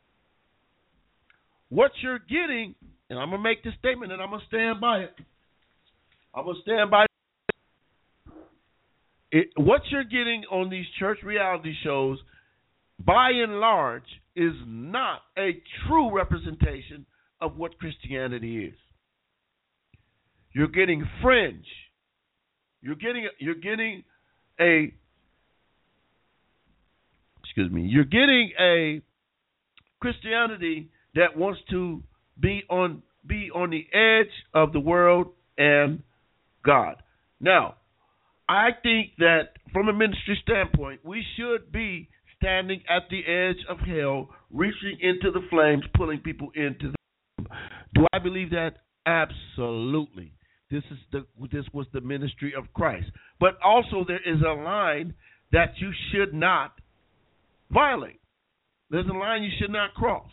[1.68, 2.76] what you're getting,
[3.10, 5.14] and I'm gonna make this statement and I'm gonna stand by it.
[6.34, 7.06] I'm gonna stand by
[9.32, 9.50] it.
[9.58, 12.18] What you're getting on these church reality shows,
[13.00, 17.06] by and large, is not a true representation
[17.42, 18.76] of what Christianity is.
[20.54, 21.66] You're getting fringe.
[22.82, 24.04] You're getting you're getting
[24.60, 24.94] a
[27.52, 27.82] excuse me.
[27.82, 29.02] You're getting a
[30.00, 32.02] Christianity that wants to
[32.40, 36.02] be on be on the edge of the world and
[36.66, 36.96] God.
[37.42, 37.76] Now,
[38.48, 43.78] I think that from a ministry standpoint, we should be standing at the edge of
[43.80, 47.46] hell, reaching into the flames, pulling people into the.
[47.94, 48.78] Do I believe that?
[49.06, 50.34] Absolutely.
[50.72, 53.08] This is the this was the ministry of Christ.
[53.42, 55.16] But also there is a line
[55.52, 56.76] that you should not
[57.72, 58.20] violate.
[58.90, 60.30] There's a line you should not cross.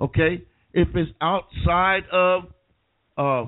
[0.00, 0.42] Okay?
[0.72, 2.44] If it's outside of
[3.18, 3.44] uh,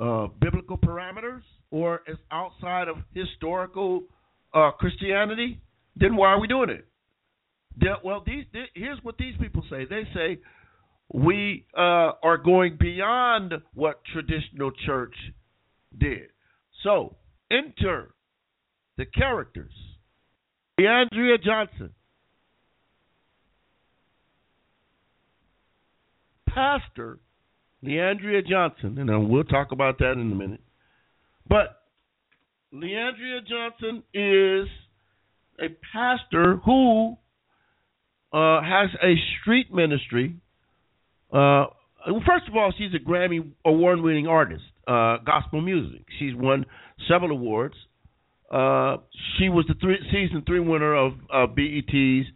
[0.00, 4.02] uh, biblical parameters or it's outside of historical
[4.52, 5.60] uh, Christianity,
[5.96, 6.86] then why are we doing it?
[8.04, 8.44] well, these,
[8.74, 9.86] here's what these people say.
[9.88, 10.38] They say
[11.12, 15.14] we uh, are going beyond what traditional church
[15.98, 16.28] did.
[16.82, 17.16] So
[17.50, 18.14] enter
[18.96, 19.72] the characters.
[20.80, 21.90] Le'Andria Johnson,
[26.48, 27.18] Pastor
[27.84, 30.60] Le'Andria Johnson, and we'll talk about that in a minute.
[31.48, 31.82] But
[32.72, 34.68] Le'Andria Johnson is
[35.60, 37.16] a pastor who
[38.32, 40.36] uh, has a street ministry.
[41.32, 41.66] Uh,
[42.26, 46.04] first of all, she's a Grammy award-winning artist, uh, gospel music.
[46.18, 46.64] She's won
[47.08, 47.74] several awards.
[48.52, 48.98] Uh,
[49.38, 51.14] she was the three, season three winner of
[51.56, 52.26] BET's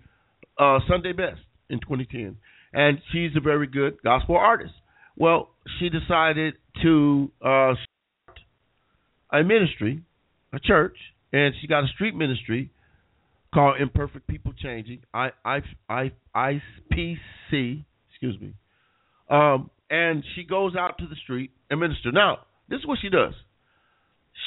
[0.58, 2.36] uh, Sunday Best in 2010,
[2.72, 4.72] and she's a very good gospel artist.
[5.16, 8.38] Well, she decided to uh, start
[9.30, 10.02] a ministry,
[10.52, 10.96] a church,
[11.32, 12.70] and she got a street ministry
[13.52, 18.54] called Imperfect People Changing, I I I IPC, excuse me.
[19.30, 22.12] Um, and she goes out to the street and minister.
[22.12, 23.34] Now, this is what she does.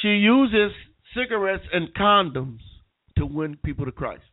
[0.01, 0.71] She uses
[1.15, 2.59] cigarettes and condoms
[3.17, 4.23] to win people to Christ.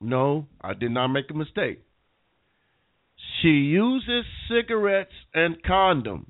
[0.00, 1.82] No, I did not make a mistake.
[3.40, 6.26] She uses cigarettes and condoms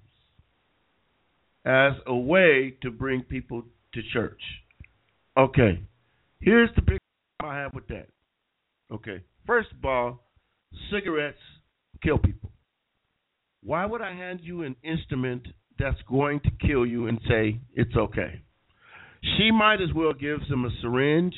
[1.65, 3.63] as a way to bring people
[3.95, 4.41] to church.
[5.37, 5.81] Okay,
[6.41, 6.99] here's the big
[7.39, 8.09] problem I have with that.
[8.93, 10.23] Okay, first of all,
[10.93, 11.39] cigarettes
[12.03, 12.51] kill people.
[13.65, 15.47] Why would I hand you an instrument
[15.79, 18.43] that's going to kill you and say it's okay?
[19.37, 21.35] She might as well give them a syringe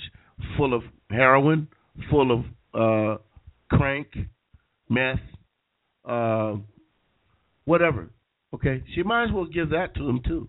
[0.56, 1.68] full of heroin,
[2.10, 3.22] full of uh,
[3.70, 4.08] crank,
[4.88, 5.20] meth,
[6.04, 6.56] uh,
[7.64, 8.10] whatever.
[8.54, 10.48] Okay, she might as well give that to them too.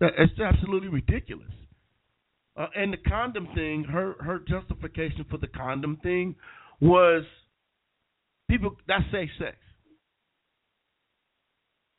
[0.00, 1.50] It's absolutely ridiculous.
[2.56, 6.34] Uh, and the condom thing, her her justification for the condom thing
[6.80, 7.24] was
[8.48, 9.56] people that's safe sex.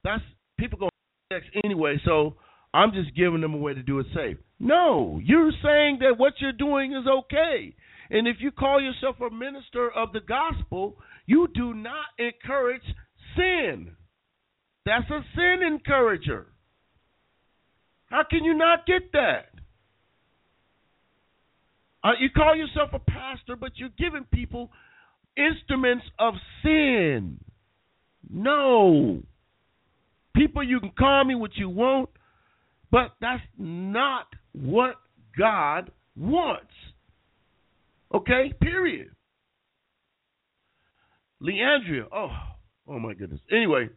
[0.03, 0.23] That's
[0.60, 0.89] people go
[1.31, 2.36] sex anyway, so
[2.73, 4.38] I'm just giving them a way to do it safe.
[4.60, 7.75] No, you're saying that what you're doing is okay.
[8.10, 12.84] And if you call yourself a minister of the gospel, you do not encourage
[13.36, 13.91] sin.
[14.86, 16.47] That's a sin encourager.
[18.08, 19.47] How can you not get that?
[22.03, 24.69] Uh, you call yourself a pastor, but you're giving people
[25.38, 27.39] instruments of sin.
[28.30, 29.21] No.
[30.36, 32.10] People, you can call me what you want,
[32.91, 34.95] but that's not what
[35.38, 36.71] God wants.
[38.13, 38.54] Okay?
[38.60, 39.12] Period.
[41.41, 42.32] Le'Andria, oh,
[42.88, 43.39] Oh my goodness.
[43.52, 43.89] Anyway,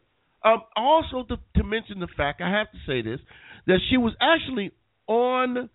[0.43, 3.19] um, also to, to mention the fact, I have to say this,
[3.67, 4.71] that she was actually
[5.07, 5.69] on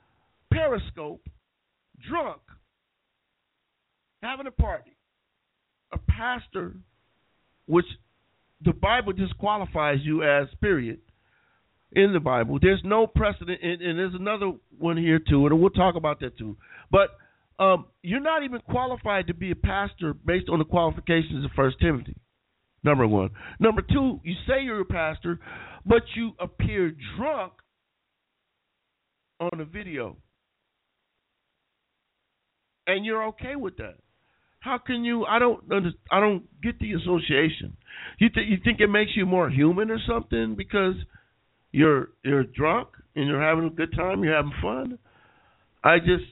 [0.53, 1.27] Periscope,
[2.09, 2.40] drunk,
[4.22, 4.93] having a party.
[5.94, 6.74] A pastor,
[7.66, 7.87] which
[8.64, 10.98] the Bible disqualifies you as, period,
[11.92, 12.59] in the Bible.
[12.61, 16.37] There's no precedent, and, and there's another one here too, and we'll talk about that
[16.37, 16.57] too.
[16.90, 17.11] But
[17.62, 21.78] um, you're not even qualified to be a pastor based on the qualifications of First
[21.80, 22.16] Timothy.
[22.83, 23.30] Number one.
[23.61, 25.38] Number two, you say you're a pastor,
[25.87, 27.52] but you appear drunk
[29.40, 30.16] on a video.
[32.87, 33.94] And you're okay with that.
[34.64, 35.26] How can you?
[35.26, 35.62] I don't.
[36.11, 37.76] I don't get the association.
[38.18, 40.95] You think you think it makes you more human or something because
[41.70, 44.99] you're you're drunk and you're having a good time, you're having fun.
[45.82, 46.24] I just,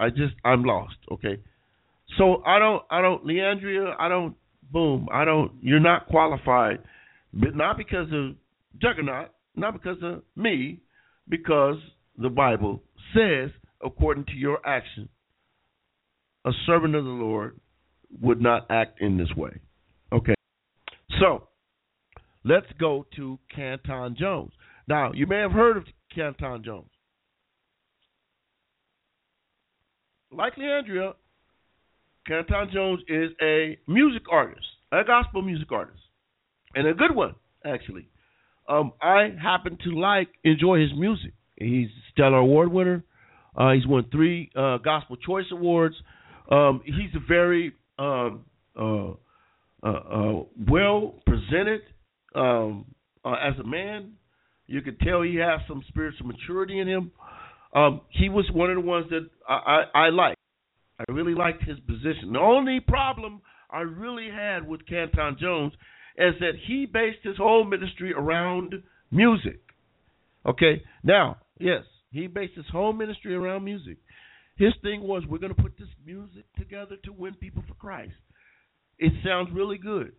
[0.00, 0.96] I just, I'm lost.
[1.12, 1.38] Okay,
[2.16, 4.36] so I don't, I don't, Le'Andria, I don't,
[4.72, 6.78] boom, I don't, you're not qualified,
[7.34, 8.36] but not because of
[8.80, 10.80] Juggernaut, not because of me,
[11.28, 11.76] because
[12.16, 12.82] the Bible
[13.14, 13.50] says,
[13.84, 15.10] according to your action,
[16.46, 17.58] a servant of the Lord
[18.20, 19.60] would not act in this way.
[20.12, 20.34] Okay.
[21.20, 21.48] So,
[22.44, 24.52] let's go to Canton Jones.
[24.88, 25.84] Now, you may have heard of
[26.14, 26.88] Canton Jones.
[30.36, 31.14] like Le'Andria,
[32.26, 36.00] Canton Jones is a music artist, a gospel music artist,
[36.74, 37.34] and a good one
[37.64, 38.08] actually.
[38.68, 41.32] Um, I happen to like enjoy his music.
[41.56, 43.04] He's a Stellar Award winner.
[43.56, 45.94] Uh, he's won three uh, Gospel Choice Awards.
[46.50, 48.44] Um, he's a very um,
[48.78, 49.10] uh,
[49.82, 51.82] uh, uh well presented
[52.34, 52.86] um,
[53.24, 54.12] uh, as a man.
[54.66, 57.12] You can tell he has some spiritual maturity in him.
[57.72, 60.38] Um, he was one of the ones that I, I, I liked.
[60.98, 62.32] I really liked his position.
[62.32, 65.72] The only problem I really had with Canton Jones
[66.16, 68.74] is that he based his whole ministry around
[69.10, 69.60] music.
[70.46, 73.98] Okay, now, yes, he based his whole ministry around music.
[74.56, 78.14] His thing was, we're going to put this music together to win people for Christ.
[78.98, 80.12] It sounds really good.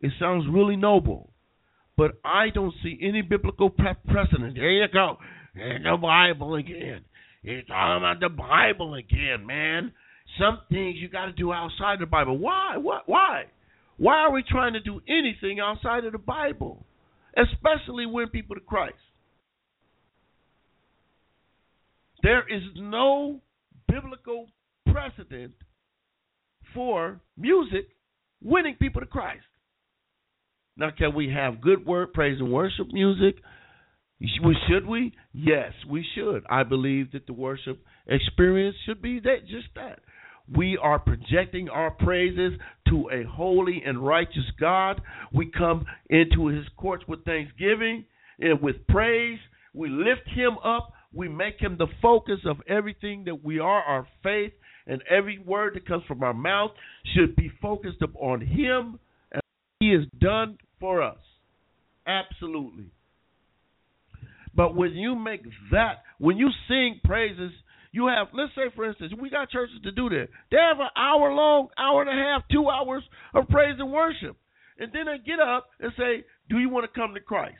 [0.00, 1.30] It sounds really noble.
[1.96, 4.54] But I don't see any biblical precedent.
[4.54, 5.18] There you go.
[5.54, 7.04] In the Bible again.
[7.42, 9.92] You're talking about the Bible again, man.
[10.38, 12.38] Some things you got to do outside of the Bible.
[12.38, 12.76] Why?
[12.76, 13.02] What?
[13.06, 13.44] Why?
[13.96, 16.86] Why are we trying to do anything outside of the Bible,
[17.36, 18.94] especially win people to Christ?
[22.22, 23.40] There is no
[23.88, 24.46] biblical
[24.90, 25.54] precedent
[26.74, 27.88] for music
[28.42, 29.44] winning people to Christ.
[30.76, 33.36] Now, can we have good word, praise, and worship music?
[34.68, 35.12] Should we?
[35.32, 36.44] Yes, we should.
[36.48, 40.00] I believe that the worship experience should be that just that.
[40.56, 42.52] We are projecting our praises
[42.88, 45.00] to a holy and righteous God.
[45.32, 48.06] We come into his courts with thanksgiving
[48.40, 49.38] and with praise.
[49.74, 50.92] We lift him up.
[51.12, 53.82] We make him the focus of everything that we are.
[53.82, 54.52] Our faith
[54.86, 56.70] and every word that comes from our mouth
[57.14, 58.98] should be focused upon him
[59.32, 59.42] and
[59.80, 61.18] he has done for us.
[62.06, 62.90] Absolutely.
[64.54, 65.42] But when you make
[65.72, 67.52] that, when you sing praises
[67.92, 70.28] you have, let's say, for instance, we got churches to do that.
[70.50, 73.02] They have an hour long, hour and a half, two hours
[73.34, 74.36] of praise and worship.
[74.78, 77.56] And then they get up and say, Do you want to come to Christ?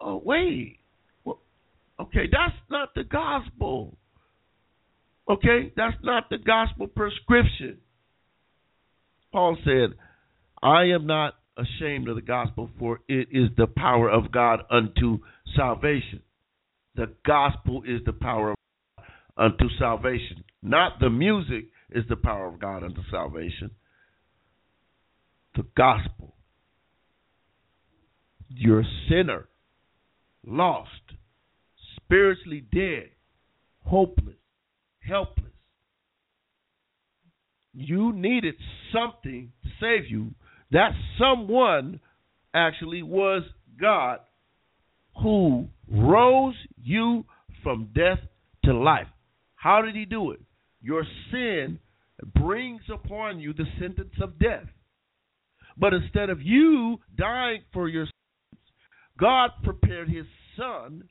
[0.00, 0.78] Oh wait.
[2.14, 3.96] Okay, that's not the gospel.
[5.28, 7.78] Okay, that's not the gospel prescription.
[9.32, 9.96] Paul said,
[10.62, 15.18] I am not ashamed of the gospel, for it is the power of God unto
[15.56, 16.22] salvation.
[16.94, 18.56] The gospel is the power of
[18.96, 19.04] God
[19.36, 20.44] unto salvation.
[20.62, 23.72] Not the music is the power of God unto salvation.
[25.56, 26.36] The gospel.
[28.48, 29.48] You're a sinner,
[30.46, 30.90] lost,
[32.14, 33.10] spiritually dead,
[33.84, 34.36] hopeless,
[35.00, 35.44] helpless.
[37.72, 38.54] You needed
[38.92, 40.30] something to save you.
[40.70, 41.98] That someone
[42.54, 43.42] actually was
[43.80, 44.20] God
[45.20, 47.24] who rose you
[47.64, 48.20] from death
[48.64, 49.08] to life.
[49.56, 50.40] How did he do it?
[50.82, 51.80] Your sin
[52.34, 54.66] brings upon you the sentence of death.
[55.76, 58.62] But instead of you dying for your sins,
[59.18, 61.08] God prepared his son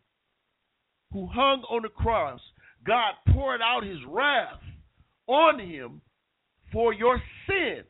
[1.14, 2.42] who hung on the cross.
[2.86, 4.60] God poured out his wrath
[5.28, 6.02] on him
[6.74, 7.86] for your sins.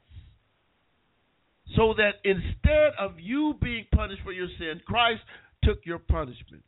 [1.76, 5.22] So that instead of you being punished for your sin, Christ
[5.64, 6.64] took your punishment.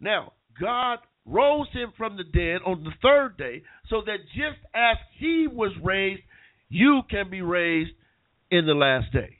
[0.00, 4.96] Now, God rose him from the dead on the third day so that just as
[5.18, 6.22] he was raised,
[6.68, 7.92] you can be raised
[8.50, 9.38] in the last day.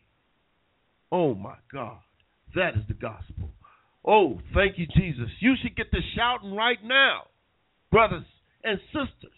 [1.10, 1.98] Oh my God.
[2.54, 3.53] That is the gospel.
[4.04, 5.28] Oh, thank you, Jesus.
[5.40, 7.22] You should get to shouting right now,
[7.90, 8.24] brothers
[8.62, 9.32] and sisters.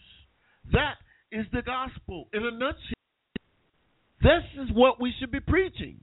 [0.73, 0.95] That
[1.31, 2.93] is the gospel in a nutshell.
[4.21, 5.99] This is what we should be preaching.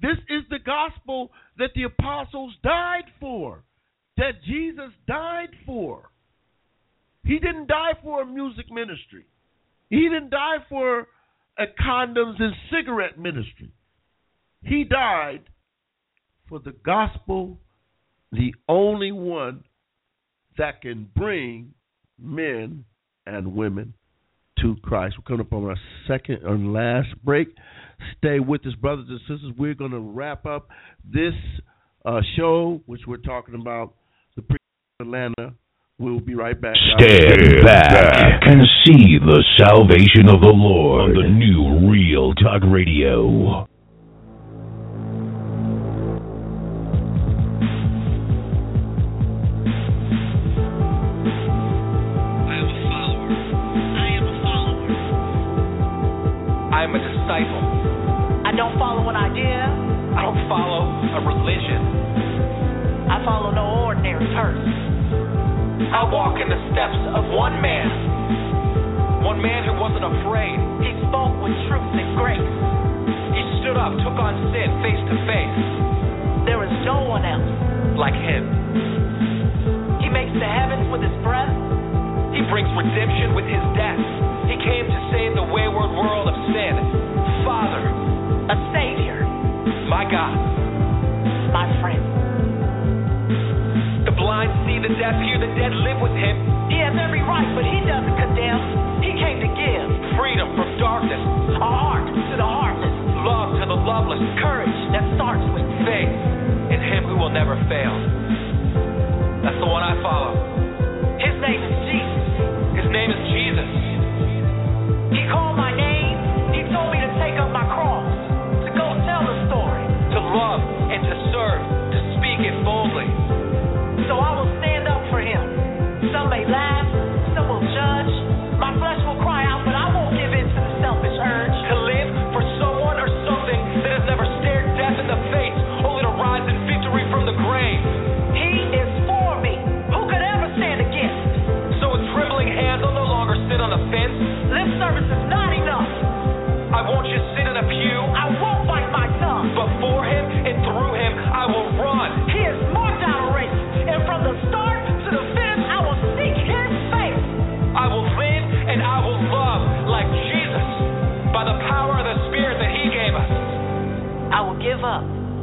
[0.00, 3.64] This is the gospel that the apostles died for,
[4.16, 6.10] that Jesus died for.
[7.24, 9.26] He didn't die for a music ministry.
[9.90, 11.06] He didn't die for
[11.58, 13.72] a condoms and cigarette ministry.
[14.62, 15.42] He died
[16.48, 17.58] for the gospel,
[18.32, 19.64] the only one
[20.58, 21.74] that can bring
[22.18, 22.84] men
[23.26, 23.94] and women
[24.60, 25.16] to Christ.
[25.18, 25.76] We're coming up on our
[26.08, 27.48] second and last break.
[28.18, 29.52] Stay with us, brothers and sisters.
[29.56, 30.68] We're going to wrap up
[31.04, 31.34] this
[32.04, 33.94] uh, show, which we're talking about
[34.36, 34.58] the pre
[35.00, 35.54] Atlanta.
[35.98, 36.74] We'll be right back.
[36.98, 43.68] Stand back and see the salvation of the Lord on the new Real Talk Radio.
[64.34, 65.92] Person.
[65.92, 67.88] I walk in the steps of one man,
[69.20, 70.56] one man who wasn't afraid.
[70.80, 72.50] He spoke with truth and grace.
[73.36, 75.60] He stood up, took on sin face to face.
[76.48, 77.50] There is no one else
[77.96, 78.48] like him.
[80.00, 81.52] He makes the heavens with his breath.
[82.32, 84.00] He brings redemption with his death.
[84.48, 86.74] He came to save the wayward world of sin.
[87.44, 87.84] Father,
[88.48, 89.28] a savior,
[89.92, 90.36] my God,
[91.52, 92.21] my friend.
[94.82, 96.42] The deaf hear, the dead live with him.
[96.66, 98.58] He has every right, but he doesn't condemn.
[98.98, 99.86] He came to give
[100.18, 101.22] freedom from darkness,
[101.54, 102.90] a heart to the heartless,
[103.22, 106.10] love to the loveless, courage that starts with faith
[106.74, 108.11] in him who will never fail.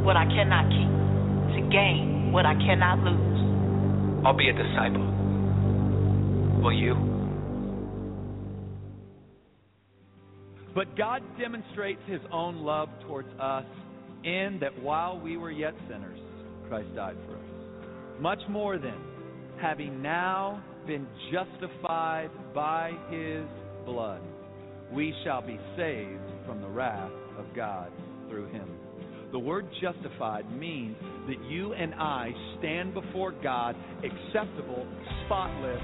[0.10, 0.90] What I cannot keep
[1.54, 4.26] to gain what I cannot lose.
[4.26, 5.06] I'll be a disciple.
[6.64, 6.96] Will you?
[10.74, 13.66] But God demonstrates his own love towards us
[14.24, 16.20] in that while we were yet sinners,
[16.68, 18.20] Christ died for us.
[18.20, 18.98] Much more than
[19.62, 23.46] having now been justified by his
[23.86, 24.22] blood,
[24.92, 27.92] we shall be saved from the wrath of God
[28.28, 28.79] through him.
[29.32, 34.88] The word justified means that you and I stand before God acceptable,
[35.26, 35.82] spotless,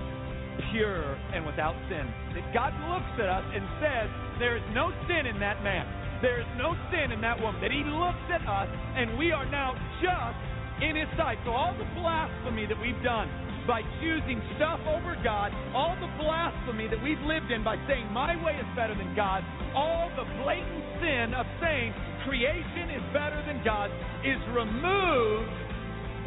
[0.73, 2.09] pure, and without sin.
[2.33, 5.85] That God looks at us and says, There is no sin in that man.
[6.25, 7.61] There is no sin in that woman.
[7.61, 10.41] That He looks at us and we are now just
[10.81, 11.37] in His sight.
[11.45, 13.29] So all the blasphemy that we've done
[13.68, 18.38] by choosing stuff over God, all the blasphemy that we've lived in by saying my
[18.43, 19.43] way is better than God,
[19.74, 21.93] all the blatant sin of saying
[22.26, 23.89] creation is better than God
[24.24, 25.49] is removed,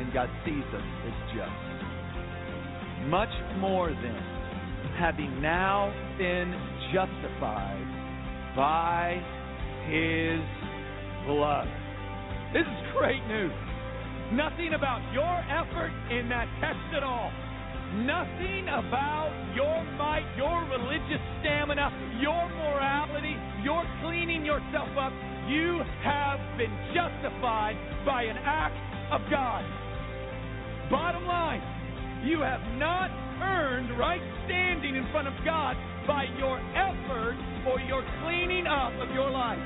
[0.03, 1.64] and God sees us as just.
[3.07, 4.18] Much more than
[4.99, 6.51] having now been
[6.93, 7.86] justified
[8.57, 9.14] by
[9.86, 10.43] His
[11.26, 11.68] blood.
[12.53, 13.67] This is great news.
[14.33, 17.33] Nothing about your effort in that test at all.
[18.05, 21.89] Nothing about your might, your religious stamina,
[22.20, 23.33] your morality,
[23.64, 25.12] your cleaning yourself up.
[25.49, 28.76] You have been justified by an act
[29.09, 29.64] of God.
[30.91, 31.64] Bottom line,
[32.29, 33.09] you have not
[33.41, 35.74] earned right standing in front of God
[36.07, 39.61] by your effort or your cleaning up of your life.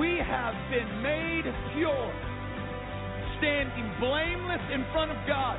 [0.00, 1.44] We have been made
[1.76, 2.27] pure
[3.38, 5.58] standing blameless in front of God,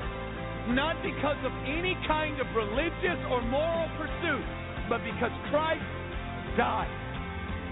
[0.76, 4.46] not because of any kind of religious or moral pursuit,
[4.88, 5.84] but because Christ
[6.58, 6.92] died.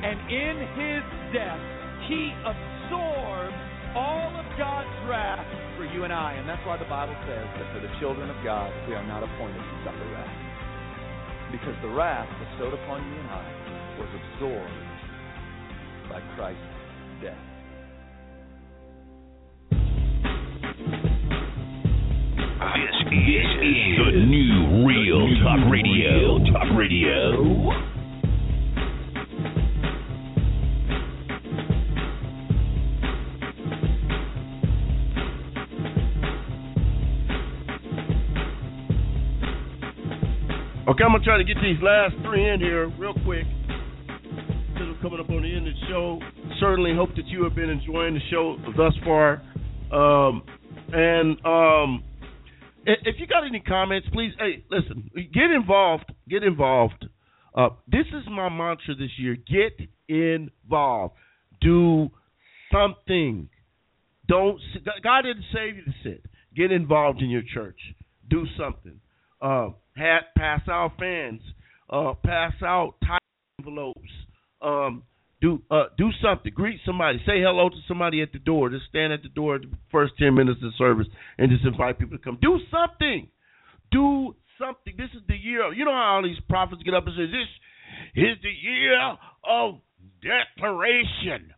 [0.03, 1.03] And in his
[1.33, 1.61] death,
[2.07, 3.57] he absorbed
[3.97, 5.45] all of God's wrath
[5.75, 6.33] for you and I.
[6.37, 9.23] And that's why the Bible says that for the children of God, we are not
[9.23, 10.37] appointed to suffer wrath.
[11.51, 13.45] Because the wrath bestowed upon you and I
[13.97, 14.87] was absorbed
[16.09, 16.61] by Christ's
[17.23, 17.56] death.
[22.57, 26.39] This is the new Real Talk Radio.
[26.51, 27.69] Talk Radio.
[40.87, 43.45] Okay, I'm gonna try to get these last three in here real quick.
[44.73, 46.19] Because we're coming up on the end of the show.
[46.59, 49.43] Certainly hope that you have been enjoying the show thus far.
[49.91, 50.41] Um,
[50.91, 52.03] and um,
[52.87, 56.11] if you got any comments, please, hey, listen, get involved.
[56.29, 57.05] Get involved.
[57.55, 61.15] Uh, this is my mantra this year: get involved.
[61.59, 62.09] Do
[62.71, 63.49] something.
[64.27, 64.59] Don't.
[65.03, 66.25] God didn't save you to sit.
[66.55, 67.79] Get involved in your church.
[68.29, 68.99] Do something.
[69.41, 71.41] Uh, hat, pass out fans.
[71.89, 73.17] Uh, pass out tie
[73.59, 73.99] envelopes.
[74.61, 75.03] Um,
[75.41, 76.51] do uh, do something.
[76.53, 77.19] Greet somebody.
[77.19, 78.69] Say hello to somebody at the door.
[78.69, 81.07] Just stand at the door the first ten minutes of service
[81.37, 82.37] and just invite people to come.
[82.41, 83.27] Do something.
[83.91, 84.93] do something.
[84.97, 85.71] This is the year.
[85.73, 87.49] You know how all these prophets get up and say, "This
[88.15, 89.79] is the year of
[90.21, 91.53] declaration.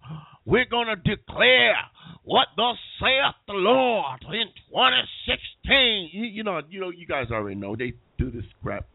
[0.46, 1.76] We're going to declare
[2.24, 7.56] what thus saith the Lord in 2016." You, you know, you know, you guys already
[7.56, 8.88] know they do this crap.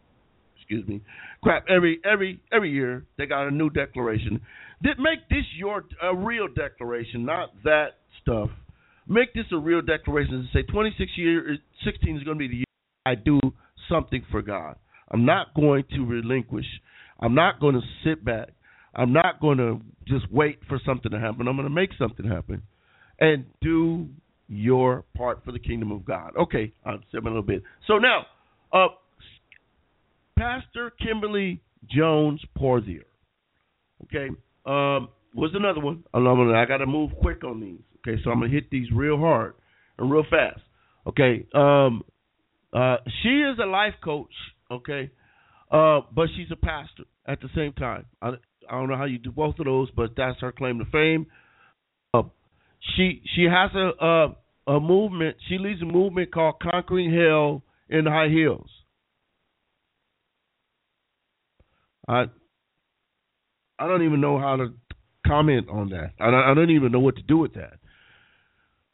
[0.57, 1.03] Excuse me,
[1.43, 3.05] crap every every every year.
[3.19, 4.41] They got a new declaration.
[4.85, 8.51] Did make this your a real declaration, not that stuff.
[9.09, 12.57] Make this a real declaration and say 26 year 16 is going to be the
[12.57, 12.65] year
[13.07, 13.41] I do
[13.89, 14.77] something for God.
[15.11, 16.67] I'm not going to relinquish.
[17.21, 18.49] I'm not going to sit back.
[18.95, 21.49] I'm not going to just wait for something to happen.
[21.49, 22.63] I'm going to make something happen
[23.21, 24.09] and do
[24.49, 26.33] your part for the kingdom of God.
[26.39, 27.63] Okay, I'll say a little bit.
[27.87, 28.27] So now,
[28.73, 28.89] uh,
[30.39, 31.61] Pastor Kimberly
[31.91, 33.05] Jones Pothier.
[34.05, 34.29] Okay,
[34.67, 36.05] um, was another one.
[36.15, 37.81] I got to move quick on these.
[38.07, 39.55] Okay, so I'm gonna hit these real hard
[39.99, 40.61] and real fast.
[41.07, 42.03] Okay, um,
[42.73, 44.33] uh, she is a life coach.
[44.71, 45.11] Okay,
[45.71, 48.05] uh, but she's a pastor at the same time.
[48.21, 48.33] I,
[48.69, 51.27] I don't know how you do both of those, but that's her claim to fame.
[52.13, 52.25] Uh,
[52.97, 54.37] she she has a, a
[54.77, 55.37] a movement.
[55.49, 58.71] She leads a movement called Conquering Hell in High Heels.
[62.07, 62.27] I
[63.79, 64.73] I don't even know how to
[65.27, 66.13] comment on that.
[66.21, 67.79] I don't, I don't even know what to do with that.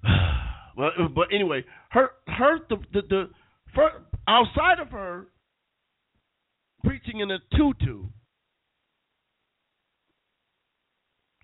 [0.76, 3.30] well, but anyway, her her the the, the
[3.74, 3.90] for,
[4.26, 5.26] outside of her
[6.84, 8.04] preaching in a tutu,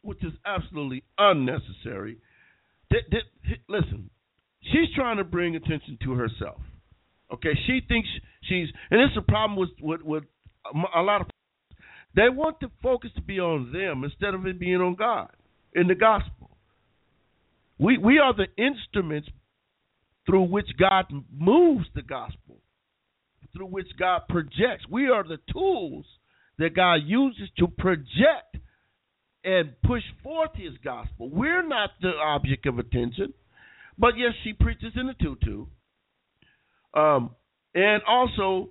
[0.03, 2.19] which is absolutely unnecessary.
[3.69, 4.11] Listen,
[4.63, 6.61] she's trying to bring attention to herself.
[7.33, 8.09] Okay, she thinks
[8.45, 10.25] she's, and is a problem with with, with
[10.95, 11.27] a lot of
[12.17, 15.31] they want the focus to be on them instead of it being on God
[15.75, 16.51] in the gospel.
[17.79, 19.29] We we are the instruments
[20.27, 22.59] through which God moves the gospel,
[23.55, 24.87] through which God projects.
[24.91, 26.07] We are the tools
[26.59, 28.57] that God uses to project
[29.45, 31.31] and push forth his gospel.
[31.31, 33.33] We're not the object of attention.
[33.99, 35.67] But yes, she preaches in the tutu.
[36.95, 37.31] Um,
[37.75, 38.71] and also,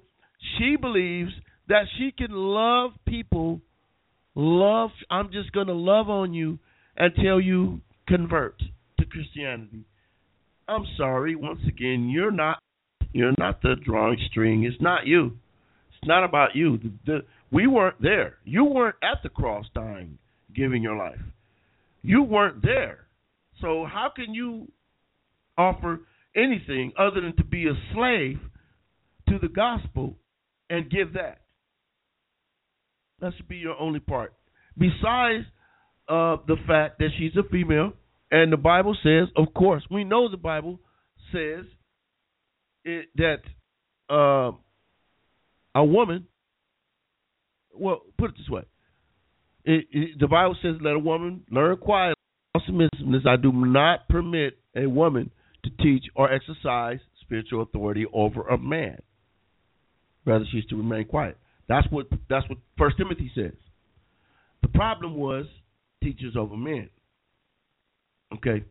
[0.58, 1.32] she believes
[1.68, 3.62] that she can love people,
[4.36, 6.60] love, I'm just going to love on you
[6.98, 8.60] until you convert
[9.00, 9.86] to Christianity.
[10.68, 12.60] I'm sorry, once again, you're not
[13.14, 14.66] you're not the drawing string.
[14.66, 15.38] It's not you.
[15.88, 16.78] It's not about you.
[16.78, 18.40] The, the, we weren't there.
[18.44, 20.18] You weren't at the cross dying,
[20.54, 21.22] giving your life.
[22.02, 23.08] You weren't there.
[23.62, 24.70] So how can you
[25.58, 26.02] offer
[26.36, 28.38] anything other than to be a slave
[29.30, 30.16] to the gospel
[30.70, 31.40] and give that?
[33.20, 34.34] That should be your only part.
[34.78, 35.46] Besides
[36.08, 37.94] uh, the fact that she's a female,
[38.32, 40.80] and the Bible says, of course, we know the Bible
[41.32, 41.66] says
[42.84, 43.38] it, that
[44.10, 44.52] uh,
[45.74, 46.28] a woman,
[47.74, 48.64] well, put it this way.
[49.64, 52.16] It, it, the Bible says, let a woman learn quietly.
[52.56, 55.32] I do not permit a woman
[55.64, 58.98] to teach or exercise spiritual authority over a man.
[60.26, 61.38] Rather, she's to remain quiet.
[61.68, 63.54] That's what that's what First Timothy says.
[64.62, 65.46] The problem was
[66.04, 66.90] teachers over men.
[68.34, 68.64] Okay.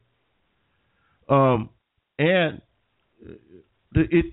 [1.29, 1.71] Um,
[2.19, 2.61] and
[3.95, 4.27] it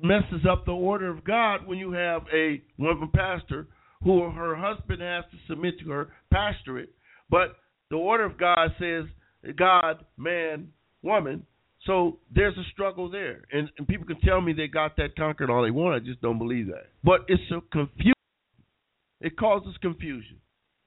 [0.00, 3.68] messes up the order of God when you have a woman pastor
[4.02, 6.90] who her husband has to submit to her pastorate,
[7.28, 7.56] but
[7.90, 9.04] the order of God says
[9.56, 10.68] God, man,
[11.02, 11.44] woman.
[11.86, 15.48] So there's a struggle there, and, and people can tell me they got that conquered
[15.48, 15.94] all they want.
[15.94, 16.86] I just don't believe that.
[17.04, 18.12] But it's a confusion.
[19.20, 20.38] It causes confusion,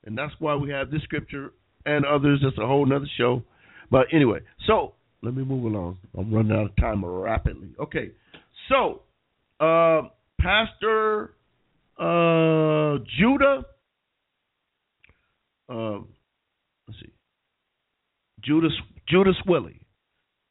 [0.06, 1.54] and that's why we have this scripture
[1.86, 2.42] and others.
[2.44, 3.44] That's a whole other show.
[3.90, 5.98] But anyway, so let me move along.
[6.18, 7.70] I'm running out of time rapidly.
[7.80, 8.12] Okay,
[8.70, 9.02] so
[9.60, 11.34] uh, Pastor
[12.00, 13.66] uh, Judah.
[15.70, 16.00] Uh,
[16.88, 17.12] let's see.
[18.44, 18.72] Judas
[19.08, 19.81] Judah Swilley.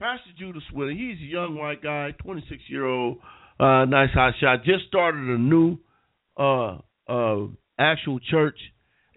[0.00, 3.18] Pastor Judah Swilley, he's a young white guy, 26 year old,
[3.60, 4.64] uh, nice hot shot.
[4.64, 5.76] Just started a new
[6.38, 7.46] uh, uh,
[7.78, 8.58] actual church,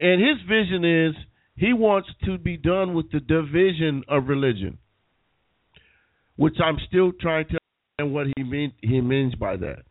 [0.02, 1.16] and his vision is
[1.56, 4.78] he wants to be done with the division of religion,
[6.36, 7.60] which I'm still trying to
[7.98, 9.84] understand what he mean he means by that.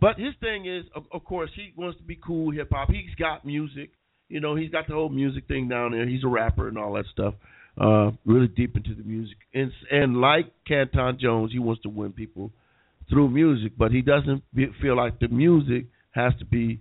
[0.00, 2.88] But his thing is, of, of course, he wants to be cool hip hop.
[2.90, 3.90] He's got music,
[4.28, 6.08] you know, he's got the whole music thing down there.
[6.08, 7.34] He's a rapper and all that stuff
[7.80, 9.38] uh, really deep into the music.
[9.54, 12.52] And, and like Canton Jones, he wants to win people
[13.08, 16.80] through music, but he doesn't be, feel like the music has to be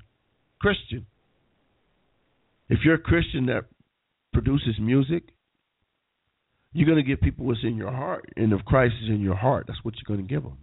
[0.59, 1.05] Christian.
[2.67, 3.65] If you're a Christian that
[4.33, 5.23] produces music,
[6.73, 8.29] you're going to give people what's in your heart.
[8.35, 10.57] And if Christ is in your heart, that's what you're going to give them.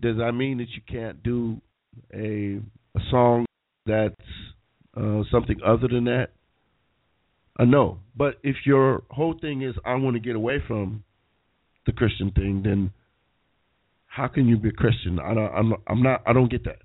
[0.00, 1.60] Does that mean that you can't do
[2.14, 2.60] a
[2.96, 3.44] a song
[3.84, 4.14] that's
[4.96, 6.28] uh, something other than that?
[7.58, 7.98] Uh, no.
[8.16, 11.04] But if your whole thing is I want to get away from
[11.86, 12.92] the Christian thing, then
[14.06, 15.18] how can you be a Christian?
[15.18, 16.22] I don't, I'm, I'm not.
[16.26, 16.78] I don't get that.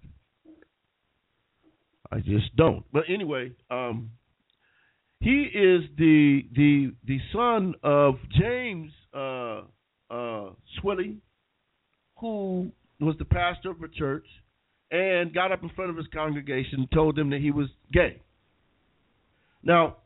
[2.12, 2.84] I just don't.
[2.94, 4.12] But anyway, um,
[5.20, 9.62] he is the the the son of James uh,
[10.12, 11.18] uh, Swilley,
[12.20, 14.28] who was the pastor of a church
[14.92, 18.22] and got up in front of his congregation and told them that he was gay.
[19.64, 19.98] Now,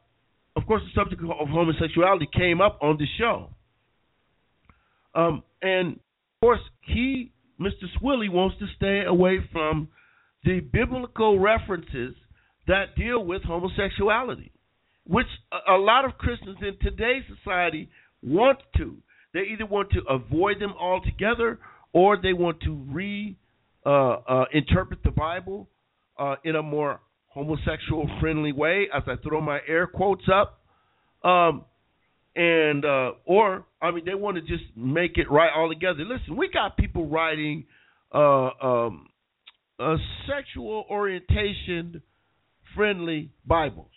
[0.58, 3.49] of course, the subject of homosexuality came up on the show.
[5.14, 7.32] Um, and of course, he,
[7.62, 7.86] Mr.
[8.01, 9.88] Swilley, wants to stay away from
[10.43, 12.16] the biblical references
[12.68, 14.51] that deal with homosexuality,
[15.05, 17.88] which a, a lot of Christians in today's society
[18.24, 18.97] want to.
[19.36, 21.60] They either want to avoid them altogether
[21.93, 23.38] or they want to re
[23.86, 25.70] uh, uh, interpret the Bible
[26.18, 26.99] uh, in a more
[27.38, 30.60] homosexual friendly way as I throw my air quotes up.
[31.24, 31.66] Um,
[32.36, 36.04] and uh, or I mean they want to just make it right all together.
[36.04, 37.66] Listen, we got people writing
[38.14, 39.10] uh, um,
[40.28, 42.02] sexual orientation
[42.76, 43.88] friendly Bibles.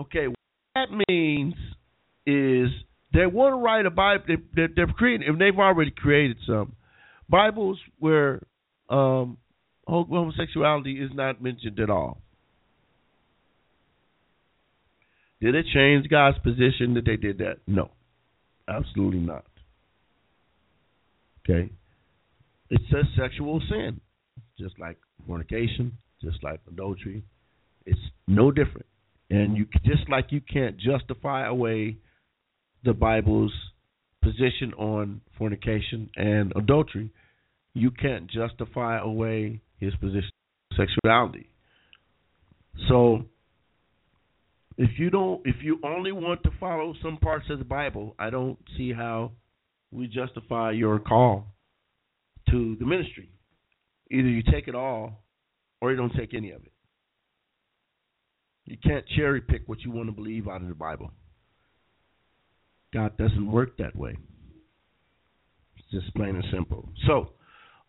[0.00, 0.36] Okay, what
[0.74, 1.54] that means
[2.26, 2.68] is
[3.12, 4.24] they want to write a Bible.
[4.28, 6.74] They, they're creating, if they've already created some
[7.28, 8.42] Bibles where
[8.88, 9.38] um,
[9.90, 12.20] homosexuality is not mentioned at all.
[15.40, 17.58] Did it change God's position that they did that?
[17.66, 17.90] No,
[18.68, 19.44] absolutely not.
[21.42, 21.70] Okay,
[22.68, 24.00] it says sexual sin,
[24.58, 27.24] just like fornication, just like adultery.
[27.86, 28.86] It's no different,
[29.30, 31.96] and you just like you can't justify away
[32.84, 33.52] the Bible's
[34.22, 37.10] position on fornication and adultery,
[37.74, 40.30] you can't justify away his position
[40.70, 41.50] on sexuality.
[42.88, 43.24] So
[44.78, 48.30] if you don't if you only want to follow some parts of the Bible, I
[48.30, 49.32] don't see how
[49.90, 51.46] we justify your call
[52.50, 53.30] to the ministry.
[54.10, 55.22] Either you take it all
[55.80, 56.72] or you don't take any of it.
[58.66, 61.10] You can't cherry pick what you want to believe out of the Bible.
[62.92, 64.16] God doesn't work that way.
[65.76, 66.88] It's just plain and simple.
[67.06, 67.32] So,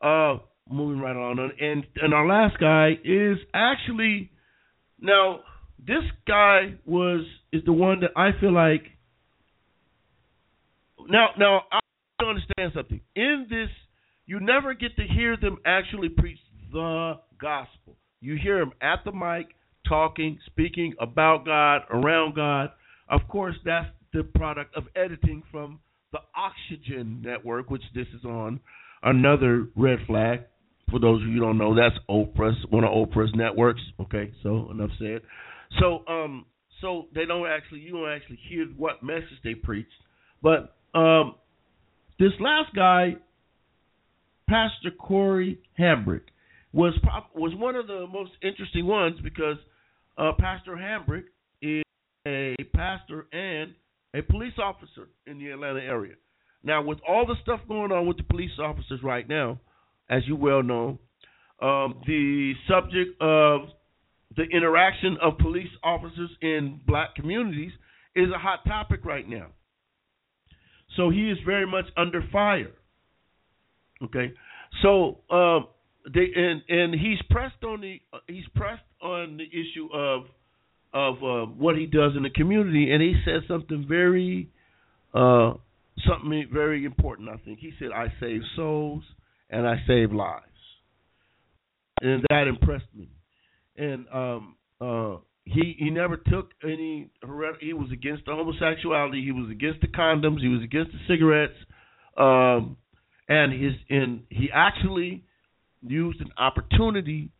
[0.05, 0.37] uh,
[0.71, 4.31] moving right on, and and our last guy is actually
[4.99, 5.39] now
[5.79, 8.83] this guy was is the one that I feel like
[11.07, 11.79] now now I
[12.23, 13.69] understand something in this
[14.25, 16.39] you never get to hear them actually preach
[16.71, 17.97] the gospel.
[18.21, 19.47] You hear them at the mic
[19.87, 22.69] talking, speaking about God, around God.
[23.09, 25.79] Of course, that's the product of editing from
[26.13, 28.59] the Oxygen Network, which this is on.
[29.03, 30.41] Another red flag.
[30.91, 33.81] For those of you who don't know, that's Oprah's one of Oprah's networks.
[33.99, 35.21] Okay, so enough said.
[35.79, 36.45] So um,
[36.81, 39.87] so they don't actually you don't actually hear what message they preach.
[40.41, 41.35] But um,
[42.19, 43.15] this last guy,
[44.49, 46.23] Pastor Corey Hambrick,
[46.73, 46.93] was
[47.33, 49.57] was one of the most interesting ones because
[50.17, 51.23] uh, Pastor Hambrick
[51.61, 51.83] is
[52.27, 53.73] a pastor and
[54.13, 56.15] a police officer in the Atlanta area.
[56.63, 59.59] Now, with all the stuff going on with the police officers right now,
[60.11, 60.99] as you well know,
[61.61, 63.61] um, the subject of
[64.35, 67.71] the interaction of police officers in black communities
[68.15, 69.47] is a hot topic right now.
[70.97, 72.71] So he is very much under fire.
[74.03, 74.33] Okay,
[74.81, 75.67] so um,
[76.13, 80.23] they and and he's pressed on the he's pressed on the issue of
[80.93, 84.49] of uh, what he does in the community, and he said something very,
[85.13, 85.53] uh,
[86.05, 87.29] something very important.
[87.29, 89.03] I think he said, "I save souls
[89.51, 90.45] and I save lives,"
[92.01, 93.09] and that impressed me.
[93.77, 97.09] And um, uh, he he never took any.
[97.59, 99.23] He was against the homosexuality.
[99.23, 100.41] He was against the condoms.
[100.41, 101.57] He was against the cigarettes.
[102.17, 102.77] Um,
[103.29, 105.23] and his and he actually
[105.81, 107.31] used an opportunity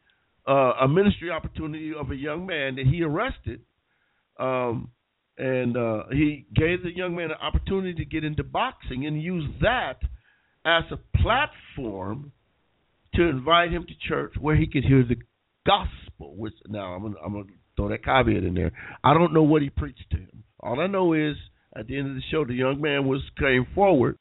[0.48, 3.62] uh, a ministry opportunity of a young man that he arrested,
[4.40, 4.90] um,
[5.38, 9.46] and uh, he gave the young man an opportunity to get into boxing and use
[9.62, 10.00] that
[10.66, 12.32] as a platform
[13.16, 15.18] to invite him to church where he could hear the
[15.66, 16.36] gospel.
[16.36, 17.46] Which now I'm gonna, I'm gonna
[17.76, 18.72] throw that caveat in there.
[19.04, 20.44] I don't know what he preached to him.
[20.60, 21.36] All I know is
[21.76, 24.18] at the end of the show, the young man was came forward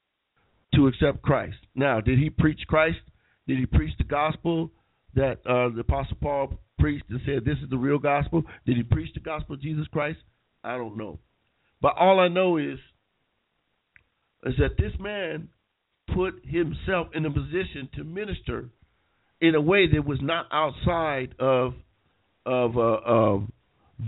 [0.74, 1.58] to accept Christ.
[1.74, 3.00] Now, did he preach Christ?
[3.46, 4.70] Did he preach the gospel?
[5.14, 8.42] that uh, the Apostle Paul preached and said this is the real gospel?
[8.66, 10.18] Did he preach the gospel of Jesus Christ?
[10.62, 11.18] I don't know.
[11.80, 12.78] But all I know is
[14.44, 15.48] is that this man
[16.14, 18.68] put himself in a position to minister
[19.40, 21.74] in a way that was not outside of
[22.46, 23.44] of uh,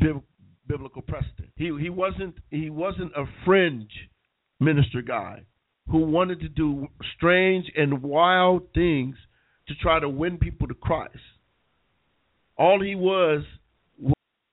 [0.01, 0.23] bib-
[0.67, 1.51] biblical precedent.
[1.57, 3.91] He he wasn't he wasn't a fringe
[4.61, 5.43] minister guy
[5.91, 6.87] who wanted to do
[7.17, 9.17] strange and wild things
[9.69, 11.17] to try to win people to Christ.
[12.57, 13.45] All he was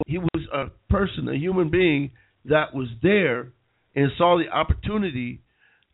[0.07, 2.11] he was a person, a human being
[2.45, 3.51] that was there
[3.95, 5.41] and saw the opportunity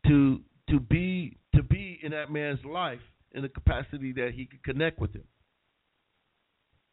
[0.07, 0.39] to
[0.69, 2.99] to be to be in that man's life
[3.33, 5.23] in the capacity that he could connect with him.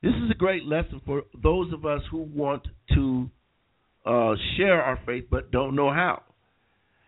[0.02, 3.30] This is a great lesson for those of us who want to
[4.04, 6.22] uh, share our faith but don't know how.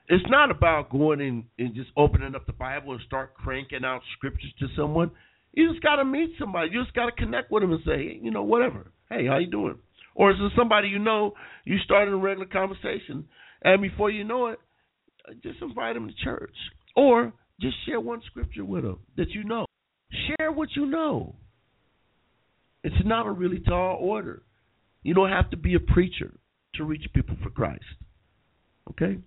[0.08, 4.02] It's not about going in and just opening up the Bible and start cranking out
[4.16, 5.10] scriptures to someone.
[5.52, 6.70] You just got to meet somebody.
[6.72, 8.90] You just got to connect with them and say, hey, you know, whatever.
[9.08, 9.78] Hey, how you doing?
[10.14, 11.32] Or is it somebody you know?
[11.64, 13.26] You start in a regular conversation,
[13.62, 14.58] and before you know it,
[15.42, 16.54] just invite them to church,
[16.96, 19.66] or just share one scripture with them that you know.
[20.38, 21.34] Share what you know.
[22.82, 24.42] It's not a really tall order.
[25.02, 26.34] You don't have to be a preacher
[26.74, 27.84] to reach people for Christ.
[28.90, 29.18] Okay?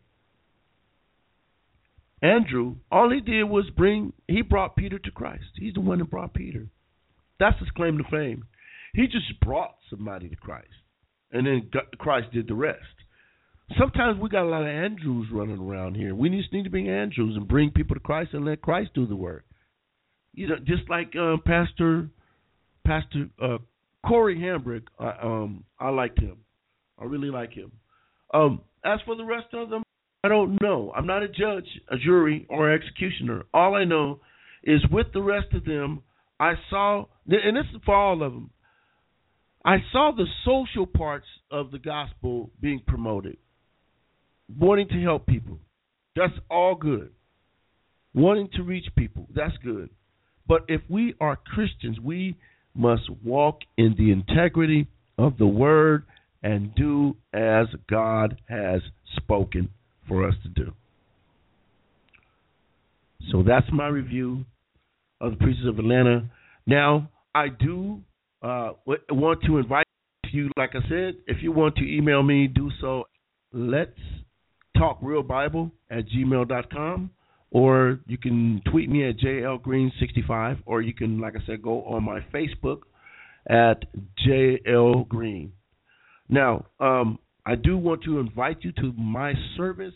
[2.21, 5.45] Andrew, all he did was bring, he brought Peter to Christ.
[5.55, 6.67] He's the one that brought Peter.
[7.39, 8.45] That's his claim to fame.
[8.93, 10.67] He just brought somebody to Christ,
[11.31, 11.69] and then
[11.99, 12.79] Christ did the rest.
[13.77, 16.15] Sometimes we got a lot of Andrews running around here.
[16.15, 19.05] We just need to be Andrews and bring people to Christ and let Christ do
[19.05, 19.43] the work.
[20.33, 22.09] You know, just like uh, Pastor
[22.85, 23.57] Pastor uh,
[24.07, 26.37] Corey Hambrick, I, um, I liked him.
[26.97, 27.71] I really like him.
[28.33, 29.83] Um, as for the rest of them,
[30.23, 30.93] I don't know.
[30.95, 33.43] I'm not a judge, a jury, or executioner.
[33.53, 34.21] All I know
[34.63, 36.01] is with the rest of them,
[36.39, 38.49] I saw, and this is for all of them.
[39.65, 43.37] I saw the social parts of the gospel being promoted,
[44.59, 45.59] wanting to help people.
[46.15, 47.11] That's all good.
[48.13, 49.89] Wanting to reach people, that's good.
[50.47, 52.35] But if we are Christians, we
[52.73, 54.87] must walk in the integrity
[55.17, 56.05] of the word
[56.41, 58.81] and do as God has
[59.17, 59.69] spoken
[60.07, 60.71] for us to do.
[63.31, 64.45] So that's my review
[65.19, 66.29] of the Preachers of Atlanta.
[66.65, 68.01] Now, I do
[68.41, 69.85] uh, want to invite
[70.31, 73.05] you, like I said, if you want to email me, do so.
[73.53, 73.91] Let's
[74.77, 77.09] talk real Bible at gmail.com,
[77.51, 82.03] or you can tweet me at jlgreen65, or you can, like I said, go on
[82.03, 82.81] my Facebook
[83.49, 83.83] at
[84.25, 85.49] jlgreen.
[86.29, 89.93] Now, um, I do want to invite you to my service,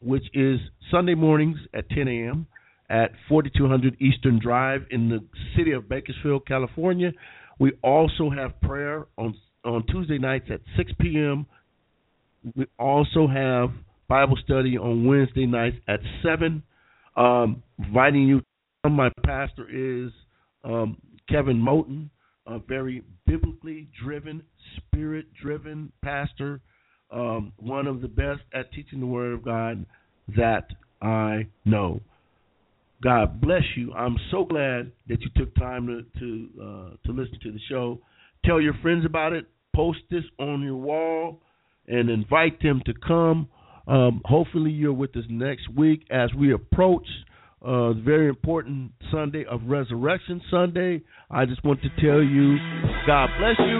[0.00, 0.58] which is
[0.90, 2.46] Sunday mornings at 10 a.m.
[2.88, 5.22] at 4200 Eastern Drive in the
[5.56, 7.12] city of Bakersfield, California.
[7.58, 11.46] We also have prayer on on Tuesday nights at 6 p.m.
[12.54, 13.70] We also have
[14.08, 16.62] Bible study on Wednesday nights at 7.
[17.16, 18.42] Um, inviting you.
[18.88, 20.12] My pastor is
[20.62, 20.98] um,
[21.28, 22.10] Kevin Moten,
[22.46, 24.42] a very biblically driven,
[24.76, 26.60] spirit driven pastor,
[27.10, 29.86] um, one of the best at teaching the Word of God
[30.36, 30.66] that
[31.00, 32.00] I know.
[33.02, 33.92] God bless you.
[33.92, 38.00] I'm so glad that you took time to to uh, to listen to the show.
[38.44, 39.46] Tell your friends about it.
[39.74, 41.40] Post this on your wall
[41.86, 43.48] and invite them to come.
[43.86, 47.06] Um, hopefully, you're with us next week as we approach
[47.64, 51.02] uh, the very important Sunday of Resurrection Sunday.
[51.30, 52.56] I just want to tell you,
[53.06, 53.73] God bless you,